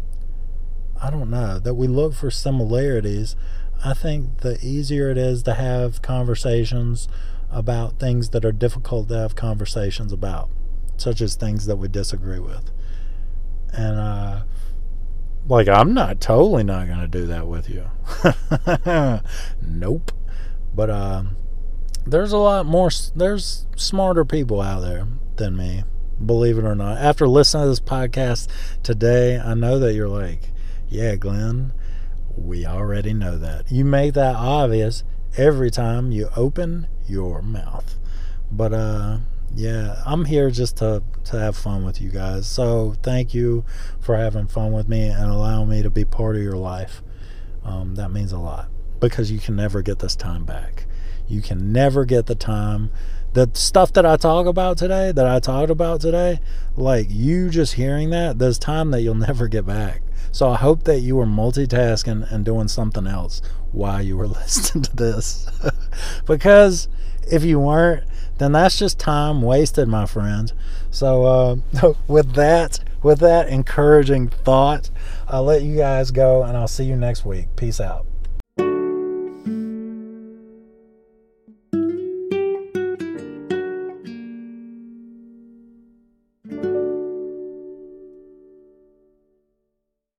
I 1.00 1.10
don't 1.10 1.30
know, 1.30 1.58
that 1.58 1.74
we 1.74 1.86
look 1.86 2.14
for 2.14 2.30
similarities, 2.30 3.36
I 3.84 3.92
think 3.92 4.38
the 4.38 4.58
easier 4.64 5.10
it 5.10 5.18
is 5.18 5.42
to 5.42 5.54
have 5.54 6.00
conversations 6.00 7.08
about 7.50 7.98
things 7.98 8.30
that 8.30 8.44
are 8.44 8.52
difficult 8.52 9.08
to 9.08 9.18
have 9.18 9.36
conversations 9.36 10.12
about, 10.12 10.48
such 10.96 11.20
as 11.20 11.34
things 11.34 11.66
that 11.66 11.76
we 11.76 11.88
disagree 11.88 12.38
with. 12.38 12.70
And, 13.72 13.98
uh, 13.98 14.42
like, 15.46 15.68
I'm 15.68 15.92
not 15.92 16.20
totally 16.20 16.64
not 16.64 16.86
going 16.86 17.00
to 17.00 17.08
do 17.08 17.26
that 17.26 17.46
with 17.46 17.68
you. 17.68 17.90
nope. 19.62 20.12
But, 20.74 20.90
um, 20.90 21.36
there's 22.06 22.32
a 22.32 22.38
lot 22.38 22.66
more, 22.66 22.90
there's 23.14 23.66
smarter 23.76 24.24
people 24.24 24.60
out 24.60 24.80
there 24.80 25.06
than 25.36 25.56
me, 25.56 25.84
believe 26.24 26.58
it 26.58 26.64
or 26.64 26.74
not. 26.74 26.98
After 26.98 27.28
listening 27.28 27.64
to 27.64 27.68
this 27.68 27.80
podcast 27.80 28.48
today, 28.82 29.38
I 29.38 29.54
know 29.54 29.78
that 29.78 29.94
you're 29.94 30.08
like, 30.08 30.53
yeah, 30.94 31.16
Glenn, 31.16 31.72
we 32.36 32.64
already 32.64 33.12
know 33.12 33.36
that. 33.36 33.70
You 33.70 33.84
make 33.84 34.14
that 34.14 34.36
obvious 34.36 35.02
every 35.36 35.70
time 35.70 36.12
you 36.12 36.30
open 36.36 36.86
your 37.06 37.42
mouth. 37.42 37.96
But 38.50 38.72
uh 38.72 39.18
yeah, 39.56 40.02
I'm 40.06 40.24
here 40.24 40.50
just 40.50 40.76
to 40.78 41.02
to 41.24 41.38
have 41.38 41.56
fun 41.56 41.84
with 41.84 42.00
you 42.00 42.10
guys. 42.10 42.46
So 42.46 42.94
thank 43.02 43.34
you 43.34 43.64
for 44.00 44.16
having 44.16 44.46
fun 44.46 44.72
with 44.72 44.88
me 44.88 45.08
and 45.08 45.30
allowing 45.30 45.68
me 45.68 45.82
to 45.82 45.90
be 45.90 46.04
part 46.04 46.36
of 46.36 46.42
your 46.42 46.56
life. 46.56 47.02
Um, 47.64 47.96
that 47.96 48.10
means 48.10 48.30
a 48.30 48.38
lot 48.38 48.68
because 49.00 49.32
you 49.32 49.38
can 49.38 49.56
never 49.56 49.82
get 49.82 49.98
this 49.98 50.14
time 50.14 50.44
back. 50.44 50.86
You 51.26 51.42
can 51.42 51.72
never 51.72 52.04
get 52.04 52.26
the 52.26 52.34
time. 52.34 52.90
The 53.32 53.50
stuff 53.54 53.92
that 53.94 54.06
I 54.06 54.16
talk 54.16 54.46
about 54.46 54.78
today, 54.78 55.10
that 55.10 55.26
I 55.26 55.40
talked 55.40 55.70
about 55.70 56.00
today, 56.00 56.38
like 56.76 57.08
you 57.10 57.48
just 57.48 57.72
hearing 57.72 58.10
that, 58.10 58.38
there's 58.38 58.58
time 58.60 58.92
that 58.92 59.00
you'll 59.00 59.14
never 59.16 59.48
get 59.48 59.66
back. 59.66 60.02
So 60.34 60.50
I 60.50 60.56
hope 60.56 60.82
that 60.82 60.98
you 60.98 61.14
were 61.14 61.26
multitasking 61.26 62.28
and 62.32 62.44
doing 62.44 62.66
something 62.66 63.06
else 63.06 63.40
while 63.70 64.02
you 64.02 64.16
were 64.16 64.26
listening 64.42 64.82
to 64.82 64.96
this. 64.96 65.48
because 66.26 66.88
if 67.30 67.44
you 67.44 67.60
weren't, 67.60 68.02
then 68.38 68.50
that's 68.50 68.76
just 68.76 68.98
time 68.98 69.42
wasted, 69.42 69.86
my 69.86 70.06
friend. 70.06 70.52
So 70.90 71.22
uh, 71.22 71.92
with 72.08 72.32
that, 72.34 72.80
with 73.00 73.20
that 73.20 73.46
encouraging 73.46 74.26
thought, 74.26 74.90
I'll 75.28 75.44
let 75.44 75.62
you 75.62 75.76
guys 75.76 76.10
go 76.10 76.42
and 76.42 76.56
I'll 76.56 76.66
see 76.66 76.84
you 76.84 76.96
next 76.96 77.24
week. 77.24 77.54
Peace 77.54 77.80
out. 77.80 78.04